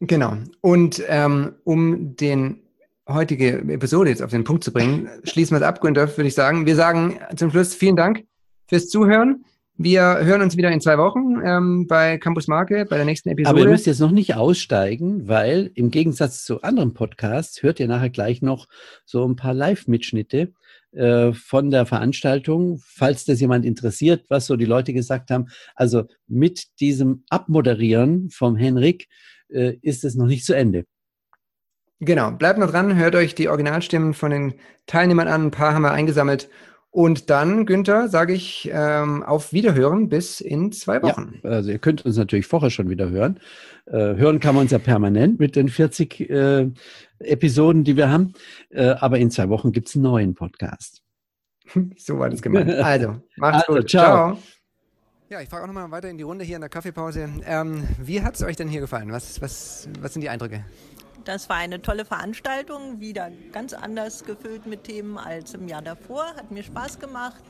Genau. 0.00 0.36
Und 0.60 1.02
ähm, 1.08 1.54
um 1.64 2.16
den 2.16 2.62
heutige 3.06 3.58
Episode 3.58 4.10
jetzt 4.10 4.22
auf 4.22 4.30
den 4.30 4.44
Punkt 4.44 4.64
zu 4.64 4.72
bringen, 4.72 5.08
schließen 5.24 5.54
wir 5.54 5.60
es 5.60 5.66
ab, 5.66 5.80
Günther, 5.80 6.08
würde 6.16 6.28
ich 6.28 6.34
sagen. 6.34 6.64
Wir 6.64 6.76
sagen 6.76 7.18
zum 7.36 7.50
Schluss 7.50 7.74
vielen 7.74 7.96
Dank 7.96 8.24
fürs 8.68 8.88
Zuhören. 8.88 9.44
Wir 9.76 10.02
hören 10.02 10.42
uns 10.42 10.58
wieder 10.58 10.70
in 10.70 10.80
zwei 10.80 10.98
Wochen 10.98 11.40
ähm, 11.42 11.86
bei 11.86 12.18
Campus 12.18 12.48
Marke, 12.48 12.84
bei 12.84 12.96
der 12.96 13.06
nächsten 13.06 13.30
Episode. 13.30 13.48
Aber 13.48 13.60
ihr 13.60 13.70
müsst 13.70 13.86
jetzt 13.86 14.00
noch 14.00 14.10
nicht 14.10 14.34
aussteigen, 14.34 15.26
weil 15.26 15.70
im 15.74 15.90
Gegensatz 15.90 16.44
zu 16.44 16.60
anderen 16.60 16.92
Podcasts 16.92 17.62
hört 17.62 17.80
ihr 17.80 17.88
nachher 17.88 18.10
gleich 18.10 18.42
noch 18.42 18.68
so 19.06 19.26
ein 19.26 19.36
paar 19.36 19.54
Live-Mitschnitte 19.54 20.52
äh, 20.92 21.32
von 21.32 21.70
der 21.70 21.86
Veranstaltung, 21.86 22.80
falls 22.84 23.24
das 23.24 23.40
jemand 23.40 23.64
interessiert, 23.64 24.24
was 24.28 24.46
so 24.46 24.56
die 24.56 24.64
Leute 24.64 24.92
gesagt 24.92 25.30
haben. 25.30 25.46
Also 25.74 26.04
mit 26.26 26.80
diesem 26.80 27.24
Abmoderieren 27.28 28.30
vom 28.30 28.56
Henrik 28.56 29.08
äh, 29.48 29.76
ist 29.82 30.04
es 30.04 30.14
noch 30.14 30.26
nicht 30.26 30.44
zu 30.44 30.54
Ende. 30.54 30.84
Genau, 32.00 32.30
bleibt 32.30 32.58
noch 32.58 32.70
dran, 32.70 32.96
hört 32.96 33.14
euch 33.14 33.34
die 33.34 33.48
Originalstimmen 33.48 34.14
von 34.14 34.30
den 34.30 34.54
Teilnehmern 34.86 35.28
an. 35.28 35.46
Ein 35.46 35.50
paar 35.50 35.74
haben 35.74 35.82
wir 35.82 35.92
eingesammelt 35.92 36.48
Und 36.92 37.30
dann, 37.30 37.66
Günther, 37.66 38.08
sage 38.08 38.32
ich 38.32 38.68
ähm, 38.72 39.22
auf 39.22 39.52
Wiederhören 39.52 40.08
bis 40.08 40.40
in 40.40 40.72
zwei 40.72 41.00
Wochen. 41.02 41.38
Ja, 41.44 41.50
also 41.50 41.70
ihr 41.70 41.78
könnt 41.78 42.04
uns 42.04 42.16
natürlich 42.16 42.46
vorher 42.46 42.70
schon 42.70 42.90
wieder 42.90 43.10
hören. 43.10 43.38
Äh, 43.86 44.16
hören 44.16 44.40
kann 44.40 44.56
man 44.56 44.62
uns 44.62 44.72
ja 44.72 44.78
permanent 44.78 45.38
mit 45.38 45.54
den 45.54 45.68
40 45.68 46.28
äh, 46.28 46.68
Episoden, 47.20 47.84
die 47.84 47.96
wir 47.96 48.10
haben. 48.10 48.32
Äh, 48.70 48.88
aber 48.90 49.18
in 49.18 49.30
zwei 49.30 49.48
Wochen 49.48 49.70
gibt 49.70 49.88
es 49.88 49.94
einen 49.94 50.02
neuen 50.02 50.34
Podcast. 50.34 51.02
so 51.96 52.18
war 52.18 52.28
das 52.28 52.42
gemeint. 52.42 52.70
Also, 52.70 53.16
macht's 53.36 53.68
also, 53.68 53.80
gut. 53.80 53.90
ciao. 53.90 54.34
ciao. 54.34 54.42
Ja, 55.28 55.40
ich 55.40 55.48
frage 55.48 55.62
auch 55.62 55.68
nochmal 55.68 55.88
weiter 55.92 56.10
in 56.10 56.18
die 56.18 56.24
Runde 56.24 56.44
hier 56.44 56.56
in 56.56 56.60
der 56.60 56.70
Kaffeepause. 56.70 57.28
Ähm, 57.46 57.86
wie 58.02 58.20
hat 58.20 58.34
es 58.34 58.42
euch 58.42 58.56
denn 58.56 58.66
hier 58.66 58.80
gefallen? 58.80 59.12
Was, 59.12 59.40
was, 59.40 59.88
was 60.00 60.12
sind 60.12 60.22
die 60.22 60.28
Eindrücke? 60.28 60.64
Das 61.24 61.48
war 61.48 61.56
eine 61.56 61.82
tolle 61.82 62.04
Veranstaltung, 62.04 63.00
wieder 63.00 63.30
ganz 63.52 63.72
anders 63.72 64.24
gefüllt 64.24 64.66
mit 64.66 64.84
Themen 64.84 65.18
als 65.18 65.54
im 65.54 65.68
Jahr 65.68 65.82
davor. 65.82 66.24
Hat 66.36 66.50
mir 66.50 66.62
Spaß 66.62 66.98
gemacht. 66.98 67.42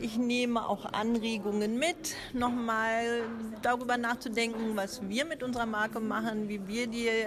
Ich 0.00 0.16
nehme 0.16 0.68
auch 0.68 0.92
Anregungen 0.92 1.78
mit, 1.78 2.16
nochmal 2.32 3.22
darüber 3.62 3.96
nachzudenken, 3.96 4.74
was 4.74 5.08
wir 5.08 5.24
mit 5.24 5.42
unserer 5.42 5.66
Marke 5.66 6.00
machen, 6.00 6.48
wie 6.48 6.66
wir 6.66 6.86
die 6.86 7.06
äh, 7.06 7.26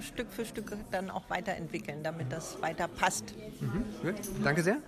Stück 0.00 0.30
für 0.30 0.44
Stück 0.44 0.72
dann 0.90 1.10
auch 1.10 1.28
weiterentwickeln, 1.28 2.02
damit 2.02 2.32
das 2.32 2.60
weiter 2.62 2.88
passt. 2.88 3.34
Mhm. 3.60 4.14
Danke 4.42 4.62
sehr. 4.62 4.78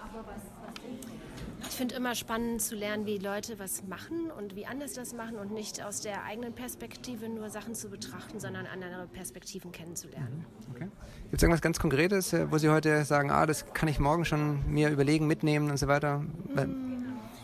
Ich 1.68 1.76
finde 1.76 1.94
immer 1.94 2.14
spannend 2.14 2.60
zu 2.60 2.74
lernen, 2.74 3.06
wie 3.06 3.18
Leute 3.18 3.58
was 3.58 3.84
machen 3.84 4.30
und 4.30 4.56
wie 4.56 4.66
anders 4.66 4.92
das 4.92 5.14
machen 5.14 5.36
und 5.36 5.52
nicht 5.52 5.82
aus 5.84 6.00
der 6.00 6.24
eigenen 6.24 6.52
Perspektive 6.52 7.28
nur 7.28 7.50
Sachen 7.50 7.74
zu 7.74 7.88
betrachten, 7.88 8.40
sondern 8.40 8.66
andere 8.66 9.06
Perspektiven 9.06 9.72
kennenzulernen. 9.72 10.44
Mhm. 10.68 10.74
Okay. 10.74 10.88
Gibt 11.24 11.36
es 11.36 11.42
irgendwas 11.42 11.62
ganz 11.62 11.78
Konkretes, 11.78 12.32
äh, 12.32 12.50
wo 12.50 12.58
Sie 12.58 12.68
heute 12.68 13.04
sagen, 13.04 13.30
ah, 13.30 13.46
das 13.46 13.72
kann 13.72 13.88
ich 13.88 13.98
morgen 13.98 14.24
schon 14.24 14.70
mir 14.70 14.90
überlegen, 14.90 15.26
mitnehmen 15.26 15.70
und 15.70 15.78
so 15.78 15.88
weiter? 15.88 16.18
Mhm. 16.54 16.92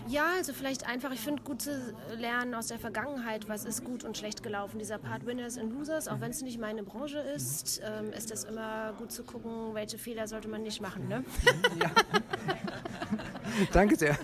Ja, 0.09 0.25
also 0.39 0.55
vielleicht 0.55 0.89
einfach, 0.89 1.13
ich 1.13 1.21
finde 1.21 1.43
gut 1.43 1.61
zu 1.61 1.95
lernen 2.17 2.55
aus 2.55 2.69
der 2.69 2.79
Vergangenheit, 2.79 3.47
was 3.47 3.67
ist 3.67 3.85
gut 3.85 4.05
und 4.05 4.17
schlecht 4.17 4.43
gelaufen. 4.43 4.79
Dieser 4.79 4.97
Part 4.97 5.27
Winners 5.27 5.59
and 5.59 5.71
Losers, 5.71 6.09
auch 6.09 6.21
wenn 6.21 6.31
es 6.31 6.41
nicht 6.41 6.59
meine 6.59 6.83
Branche 6.83 7.19
ist, 7.19 7.83
ähm, 7.85 8.11
ist 8.13 8.31
es 8.31 8.45
immer 8.45 8.95
gut 8.97 9.13
zu 9.13 9.23
gucken, 9.23 9.75
welche 9.75 9.99
Fehler 9.99 10.27
sollte 10.27 10.49
man 10.49 10.63
nicht 10.63 10.81
machen. 10.81 11.09
Ne? 11.09 11.25
Ja. 11.79 11.91
Danke 13.73 13.97
sehr. 13.97 14.17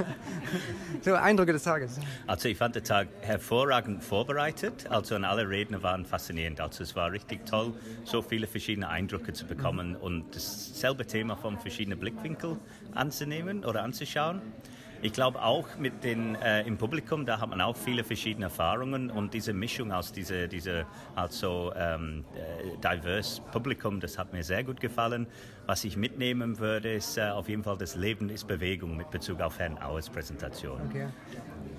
So, 1.02 1.14
Eindrücke 1.14 1.52
des 1.52 1.62
Tages. 1.62 1.98
Also 2.26 2.48
ich 2.48 2.56
fand 2.56 2.74
den 2.74 2.84
Tag 2.84 3.08
hervorragend 3.20 4.02
vorbereitet. 4.02 4.86
Also 4.90 5.16
und 5.16 5.24
alle 5.24 5.48
Redner 5.48 5.82
waren 5.82 6.04
faszinierend. 6.04 6.60
Also 6.60 6.82
es 6.82 6.94
war 6.96 7.12
richtig 7.12 7.46
toll, 7.46 7.72
so 8.04 8.22
viele 8.22 8.46
verschiedene 8.46 8.88
Eindrücke 8.88 9.32
zu 9.32 9.46
bekommen 9.46 9.96
und 9.96 10.34
dasselbe 10.34 11.06
Thema 11.06 11.36
von 11.36 11.58
verschiedenen 11.58 11.98
Blickwinkeln 11.98 12.58
anzunehmen 12.94 13.64
oder 13.64 13.82
anzuschauen. 13.82 14.40
Ich 15.04 15.12
glaube 15.12 15.42
auch 15.42 15.68
mit 15.78 16.02
den 16.02 16.34
äh, 16.36 16.62
im 16.62 16.78
Publikum, 16.78 17.26
da 17.26 17.38
hat 17.38 17.50
man 17.50 17.60
auch 17.60 17.76
viele 17.76 18.02
verschiedene 18.04 18.46
Erfahrungen 18.46 19.10
und 19.10 19.34
diese 19.34 19.52
Mischung 19.52 19.92
aus 19.92 20.12
diese, 20.12 20.48
diese 20.48 20.86
also 21.14 21.74
ähm, 21.76 22.24
äh, 22.34 22.78
diverse 22.78 23.42
Publikum, 23.52 24.00
das 24.00 24.16
hat 24.16 24.32
mir 24.32 24.42
sehr 24.42 24.64
gut 24.64 24.80
gefallen. 24.80 25.26
Was 25.66 25.84
ich 25.84 25.98
mitnehmen 25.98 26.58
würde, 26.58 26.94
ist 26.94 27.18
äh, 27.18 27.28
auf 27.28 27.50
jeden 27.50 27.62
Fall 27.62 27.76
das 27.76 27.96
Leben 27.96 28.30
ist 28.30 28.46
Bewegung 28.46 28.96
mit 28.96 29.10
Bezug 29.10 29.42
auf 29.42 29.58
Herrn 29.58 29.76
Auers 29.76 30.08
Präsentation. 30.08 30.80
Okay. 30.88 31.08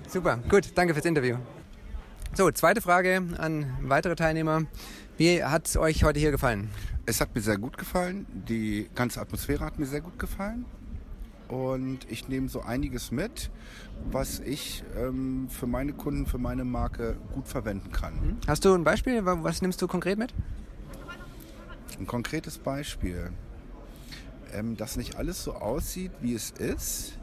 Super, 0.06 0.38
gut, 0.48 0.70
danke 0.76 0.94
fürs 0.94 1.06
Interview. 1.06 1.36
So, 2.32 2.48
zweite 2.52 2.80
Frage 2.80 3.20
an 3.38 3.76
weitere 3.80 4.14
Teilnehmer. 4.14 4.66
Wie 5.16 5.42
hat 5.42 5.66
es 5.66 5.76
euch 5.76 6.04
heute 6.04 6.20
hier 6.20 6.30
gefallen? 6.30 6.70
Es 7.06 7.20
hat 7.20 7.34
mir 7.34 7.40
sehr 7.40 7.58
gut 7.58 7.76
gefallen. 7.76 8.24
Die 8.48 8.88
ganze 8.94 9.20
Atmosphäre 9.20 9.64
hat 9.64 9.80
mir 9.80 9.86
sehr 9.86 10.00
gut 10.00 10.16
gefallen 10.16 10.64
und 11.48 12.00
ich 12.10 12.28
nehme 12.28 12.48
so 12.48 12.62
einiges 12.62 13.10
mit, 13.10 13.50
was 14.10 14.40
ich 14.40 14.82
ähm, 14.96 15.48
für 15.48 15.66
meine 15.66 15.92
Kunden, 15.92 16.26
für 16.26 16.38
meine 16.38 16.64
Marke 16.64 17.16
gut 17.32 17.48
verwenden 17.48 17.92
kann. 17.92 18.14
Mhm. 18.14 18.36
Hast 18.46 18.64
du 18.64 18.74
ein 18.74 18.84
Beispiel? 18.84 19.24
Was 19.24 19.62
nimmst 19.62 19.80
du 19.82 19.86
konkret 19.86 20.18
mit? 20.18 20.34
Ein 21.98 22.06
konkretes 22.06 22.58
Beispiel. 22.58 23.30
Ähm, 24.52 24.76
dass 24.76 24.96
nicht 24.96 25.16
alles 25.16 25.42
so 25.42 25.54
aussieht, 25.54 26.12
wie 26.20 26.34
es 26.34 26.50
ist. 26.50 27.18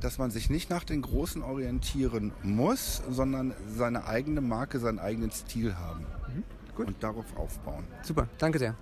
Dass 0.00 0.18
man 0.18 0.30
sich 0.30 0.50
nicht 0.50 0.68
nach 0.68 0.84
den 0.84 1.02
Großen 1.02 1.42
orientieren 1.42 2.32
muss, 2.42 3.02
sondern 3.10 3.54
seine 3.74 4.06
eigene 4.06 4.40
Marke, 4.40 4.78
seinen 4.78 4.98
eigenen 4.98 5.30
Stil 5.30 5.76
haben. 5.76 6.00
Mhm. 6.34 6.42
Gut. 6.76 6.88
Und 6.88 7.02
darauf 7.02 7.24
aufbauen. 7.36 7.84
Super, 8.02 8.28
danke 8.38 8.58
sehr. 8.58 8.74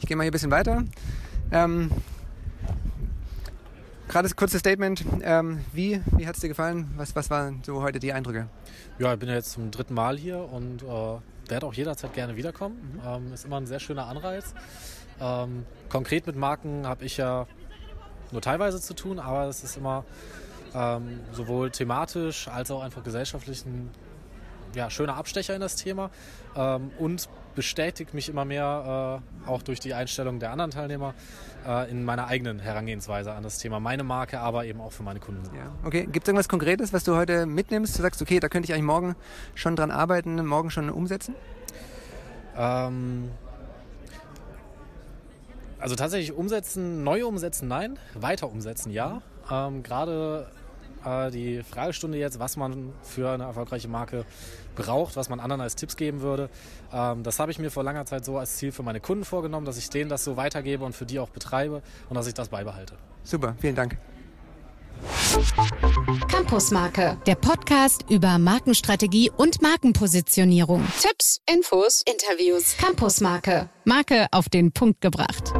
Ich 0.00 0.06
gehe 0.06 0.16
mal 0.16 0.24
hier 0.24 0.30
ein 0.30 0.32
bisschen 0.32 0.50
weiter. 0.50 0.82
Ähm, 1.52 1.90
Gerade 4.08 4.28
das 4.28 4.36
kurze 4.36 4.58
Statement. 4.58 5.04
Ähm, 5.22 5.64
wie 5.72 6.00
wie 6.16 6.26
hat 6.26 6.34
es 6.34 6.40
dir 6.40 6.48
gefallen? 6.48 6.90
Was, 6.96 7.16
was 7.16 7.30
waren 7.30 7.62
so 7.64 7.82
heute 7.82 7.98
die 7.98 8.12
Eindrücke? 8.12 8.48
Ja, 8.98 9.14
ich 9.14 9.18
bin 9.18 9.28
ja 9.28 9.34
jetzt 9.34 9.52
zum 9.52 9.70
dritten 9.70 9.94
Mal 9.94 10.18
hier 10.18 10.38
und 10.38 10.82
äh, 10.82 11.50
werde 11.50 11.66
auch 11.66 11.74
jederzeit 11.74 12.12
gerne 12.12 12.36
wiederkommen. 12.36 12.76
Mhm. 12.94 13.00
Ähm, 13.06 13.32
ist 13.32 13.44
immer 13.44 13.56
ein 13.56 13.66
sehr 13.66 13.80
schöner 13.80 14.06
Anreiz. 14.06 14.54
Ähm, 15.20 15.64
konkret 15.88 16.26
mit 16.26 16.36
Marken 16.36 16.86
habe 16.86 17.04
ich 17.04 17.16
ja 17.16 17.46
nur 18.30 18.42
teilweise 18.42 18.80
zu 18.80 18.94
tun, 18.94 19.18
aber 19.18 19.46
es 19.48 19.64
ist 19.64 19.76
immer 19.76 20.04
ähm, 20.74 21.20
sowohl 21.32 21.70
thematisch 21.70 22.48
als 22.48 22.70
auch 22.70 22.82
einfach 22.82 23.02
gesellschaftlich 23.04 23.64
ein 23.64 23.90
ja, 24.74 24.90
schöner 24.90 25.16
Abstecher 25.16 25.54
in 25.54 25.60
das 25.60 25.76
Thema 25.76 26.10
ähm, 26.56 26.90
und 26.98 27.28
bestätigt 27.54 28.14
mich 28.14 28.28
immer 28.28 28.44
mehr, 28.44 29.22
äh, 29.46 29.48
auch 29.48 29.62
durch 29.62 29.80
die 29.80 29.94
Einstellung 29.94 30.40
der 30.40 30.50
anderen 30.50 30.70
Teilnehmer, 30.70 31.14
äh, 31.66 31.90
in 31.90 32.04
meiner 32.04 32.26
eigenen 32.26 32.58
Herangehensweise 32.58 33.32
an 33.32 33.42
das 33.42 33.58
Thema. 33.58 33.80
Meine 33.80 34.02
Marke, 34.02 34.40
aber 34.40 34.64
eben 34.64 34.80
auch 34.80 34.92
für 34.92 35.02
meine 35.02 35.20
Kunden. 35.20 35.44
Ja. 35.54 35.72
Okay, 35.84 36.06
gibt 36.06 36.24
es 36.24 36.28
irgendwas 36.28 36.48
Konkretes, 36.48 36.92
was 36.92 37.04
du 37.04 37.16
heute 37.16 37.46
mitnimmst? 37.46 37.96
Du 37.98 38.02
sagst, 38.02 38.20
okay, 38.20 38.40
da 38.40 38.48
könnte 38.48 38.66
ich 38.66 38.72
eigentlich 38.72 38.86
morgen 38.86 39.16
schon 39.54 39.76
dran 39.76 39.90
arbeiten, 39.90 40.44
morgen 40.44 40.70
schon 40.70 40.90
umsetzen? 40.90 41.34
Ähm, 42.56 43.30
also 45.78 45.94
tatsächlich 45.96 46.32
umsetzen, 46.32 47.04
neu 47.04 47.26
umsetzen, 47.26 47.68
nein. 47.68 47.98
Weiter 48.14 48.50
umsetzen, 48.50 48.90
ja. 48.90 49.22
Ähm, 49.50 49.82
Gerade 49.82 50.48
äh, 51.04 51.30
die 51.30 51.62
Fragestunde 51.62 52.18
jetzt, 52.18 52.38
was 52.38 52.56
man 52.56 52.92
für 53.02 53.30
eine 53.30 53.44
erfolgreiche 53.44 53.88
Marke 53.88 54.24
braucht, 54.74 55.16
was 55.16 55.28
man 55.28 55.40
anderen 55.40 55.60
als 55.60 55.76
Tipps 55.76 55.96
geben 55.96 56.20
würde. 56.20 56.50
Ähm, 56.92 57.22
das 57.22 57.38
habe 57.38 57.50
ich 57.50 57.58
mir 57.58 57.70
vor 57.70 57.84
langer 57.84 58.06
Zeit 58.06 58.24
so 58.24 58.38
als 58.38 58.56
Ziel 58.56 58.72
für 58.72 58.82
meine 58.82 59.00
Kunden 59.00 59.24
vorgenommen, 59.24 59.66
dass 59.66 59.78
ich 59.78 59.90
denen 59.90 60.08
das 60.08 60.24
so 60.24 60.36
weitergebe 60.36 60.84
und 60.84 60.94
für 60.94 61.06
die 61.06 61.18
auch 61.18 61.30
betreibe 61.30 61.82
und 62.08 62.16
dass 62.16 62.26
ich 62.26 62.34
das 62.34 62.48
beibehalte. 62.48 62.94
Super, 63.22 63.54
vielen 63.60 63.74
Dank. 63.74 63.96
Campusmarke, 66.28 67.18
der 67.26 67.34
Podcast 67.34 68.04
über 68.08 68.38
Markenstrategie 68.38 69.30
und 69.36 69.60
Markenpositionierung. 69.60 70.86
Tipps, 71.00 71.40
Infos, 71.50 72.02
Interviews. 72.06 72.76
Campusmarke, 72.78 73.68
Marke 73.84 74.26
auf 74.30 74.48
den 74.48 74.72
Punkt 74.72 75.00
gebracht. 75.00 75.52